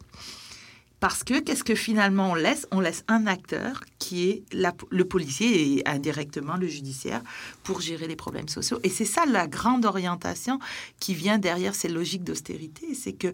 [1.00, 2.68] Parce que qu'est-ce que finalement on laisse?
[2.72, 7.22] On laisse un acteur qui est le policier et indirectement le judiciaire
[7.64, 8.80] pour gérer les problèmes sociaux.
[8.84, 10.60] Et c'est ça la grande orientation
[11.00, 12.96] qui vient derrière ces logiques d'austérité.
[12.96, 13.32] C'est que,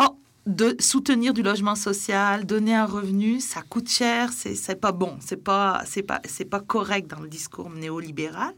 [0.00, 5.16] oh, de soutenir du logement social, donner un revenu, ça coûte cher, c'est pas bon,
[5.20, 8.52] c'est pas c'est pas c'est pas correct dans le discours néolibéral,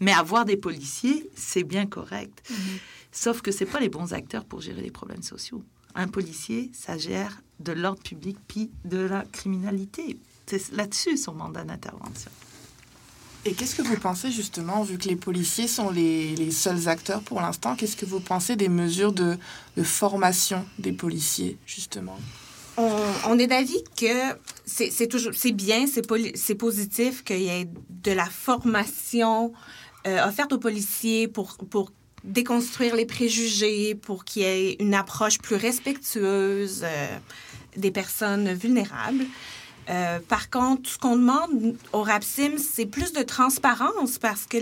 [0.00, 2.42] mais avoir des policiers, c'est bien correct.
[3.12, 5.62] Sauf que c'est pas les bons acteurs pour gérer les problèmes sociaux.
[5.94, 10.18] Un policier, ça gère de l'ordre public puis de la criminalité.
[10.46, 12.30] C'est là-dessus son mandat d'intervention.
[13.44, 17.22] Et qu'est-ce que vous pensez justement, vu que les policiers sont les, les seuls acteurs
[17.22, 19.38] pour l'instant, qu'est-ce que vous pensez des mesures de,
[19.76, 22.18] de formation des policiers, justement?
[22.76, 22.90] On,
[23.28, 24.36] on est d'avis que
[24.66, 29.52] c'est toujours c'est bien, c'est positif qu'il y ait de la formation
[30.06, 31.92] euh, offerte aux policiers pour pour
[32.24, 37.06] déconstruire les préjugés, pour qu'il y ait une approche plus respectueuse euh,
[37.76, 39.24] des personnes vulnérables.
[39.88, 44.58] Euh, par contre, ce qu'on demande au RAPSIM, c'est plus de transparence parce que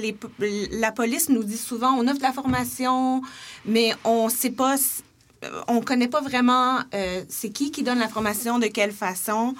[0.71, 3.23] la police nous dit souvent on offre de la formation,
[3.67, 4.77] mais on sait pas
[5.45, 6.81] euh, on connaît pas vraiment
[7.29, 9.55] c'est qui qui donne la formation, de quelle façon.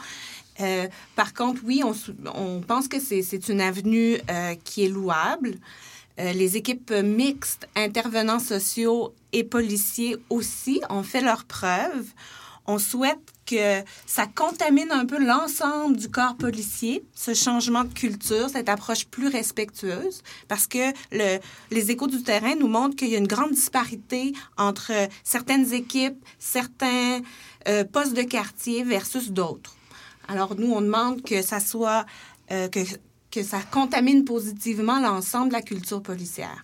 [1.15, 4.19] Par contre, oui, on, pense que c'est une avenue
[4.65, 5.55] qui est louable.
[6.19, 12.13] Euh, les équipes mixtes, intervenants sociaux et policiers aussi ont fait leurs preuves.
[12.67, 18.51] On souhaite que ça contamine un peu l'ensemble du corps policier, ce changement de culture,
[18.51, 21.39] cette approche plus respectueuse, parce que le,
[21.71, 24.93] les échos du terrain nous montrent qu'il y a une grande disparité entre
[25.25, 27.21] certaines équipes, certains
[27.69, 29.75] euh, postes de quartier versus d'autres.
[30.27, 32.05] Alors nous, on demande que ça soit
[32.51, 32.81] euh, que,
[33.31, 36.63] que ça contamine positivement l'ensemble de la culture policière.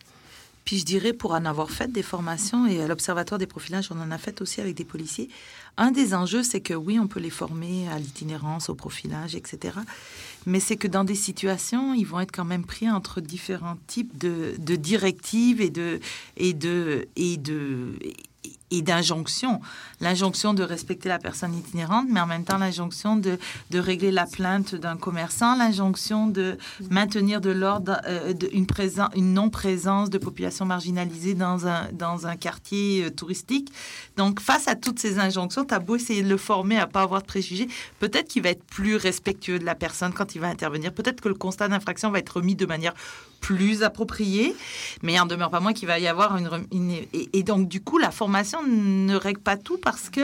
[0.65, 4.01] Puis je dirais, pour en avoir fait des formations, et à l'Observatoire des profilages, on
[4.01, 5.29] en a fait aussi avec des policiers,
[5.77, 9.77] un des enjeux, c'est que oui, on peut les former à l'itinérance, au profilage, etc.
[10.47, 14.17] Mais c'est que dans des situations, ils vont être quand même pris entre différents types
[14.17, 16.01] de, directives et de
[16.37, 17.99] et de et de
[18.83, 19.61] d'injonctions.
[20.01, 23.39] L'injonction de respecter la personne itinérante, mais en même temps l'injonction de,
[23.71, 26.59] de régler la plainte d'un commerçant, l'injonction de
[26.91, 28.67] maintenir de l'ordre, euh, une,
[29.15, 33.73] une non-présence de populations marginalisées dans un, dans un quartier euh, touristique.
[34.17, 37.03] Donc, face à toutes ces injonctions, tu as beau essayer de le former à pas
[37.03, 37.69] avoir de préjugés,
[38.01, 40.93] peut-être qu'il va être plus respectueux de la personne quand il va intervenir.
[40.93, 42.95] Peut-être que le constat d'infraction va être remis de manière
[43.41, 44.57] plus appropriée,
[45.03, 46.49] mais il en demeure pas moins qu'il va y avoir une...
[46.73, 50.23] une- et, et donc, du coup, la formation ne règle pas tout parce que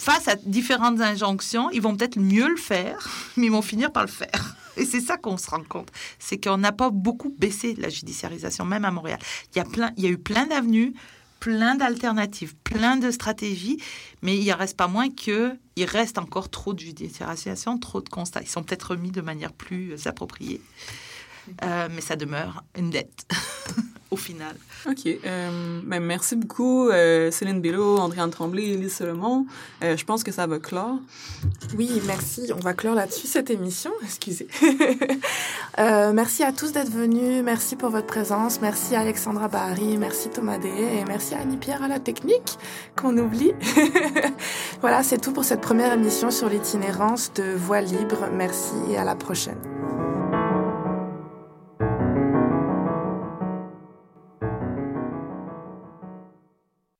[0.00, 4.04] face à différentes injonctions, ils vont peut-être mieux le faire, mais ils vont finir par
[4.04, 4.56] le faire.
[4.76, 8.64] Et c'est ça qu'on se rend compte, c'est qu'on n'a pas beaucoup baissé la judiciarisation,
[8.64, 9.18] même à Montréal.
[9.54, 10.94] Il y a, plein, il y a eu plein d'avenues,
[11.38, 13.82] plein d'alternatives, plein de stratégies,
[14.22, 18.08] mais il en reste pas moins que il reste encore trop de judiciarisation, trop de
[18.08, 18.42] constats.
[18.42, 20.60] Ils sont peut-être remis de manière plus appropriée,
[21.64, 23.26] Euh, mais ça demeure une dette
[24.10, 24.56] au final.
[24.88, 25.06] OK.
[25.06, 29.46] Euh, ben, merci beaucoup, euh, Céline Bello, Andréane Tremblay et Lise Solomon.
[29.82, 30.98] Euh, je pense que ça va clore.
[31.76, 32.50] Oui, merci.
[32.54, 33.92] On va clore là-dessus cette émission.
[34.02, 34.48] Excusez.
[35.78, 37.42] Euh, merci à tous d'être venus.
[37.44, 38.60] Merci pour votre présence.
[38.60, 39.96] Merci à Alexandra Bahari.
[39.96, 40.68] Merci Thomas Dé.
[40.68, 42.58] Et merci à Annie-Pierre à la technique
[43.00, 43.52] qu'on oublie.
[44.80, 48.28] voilà, c'est tout pour cette première émission sur l'itinérance de Voix libre.
[48.32, 49.58] Merci et à la prochaine.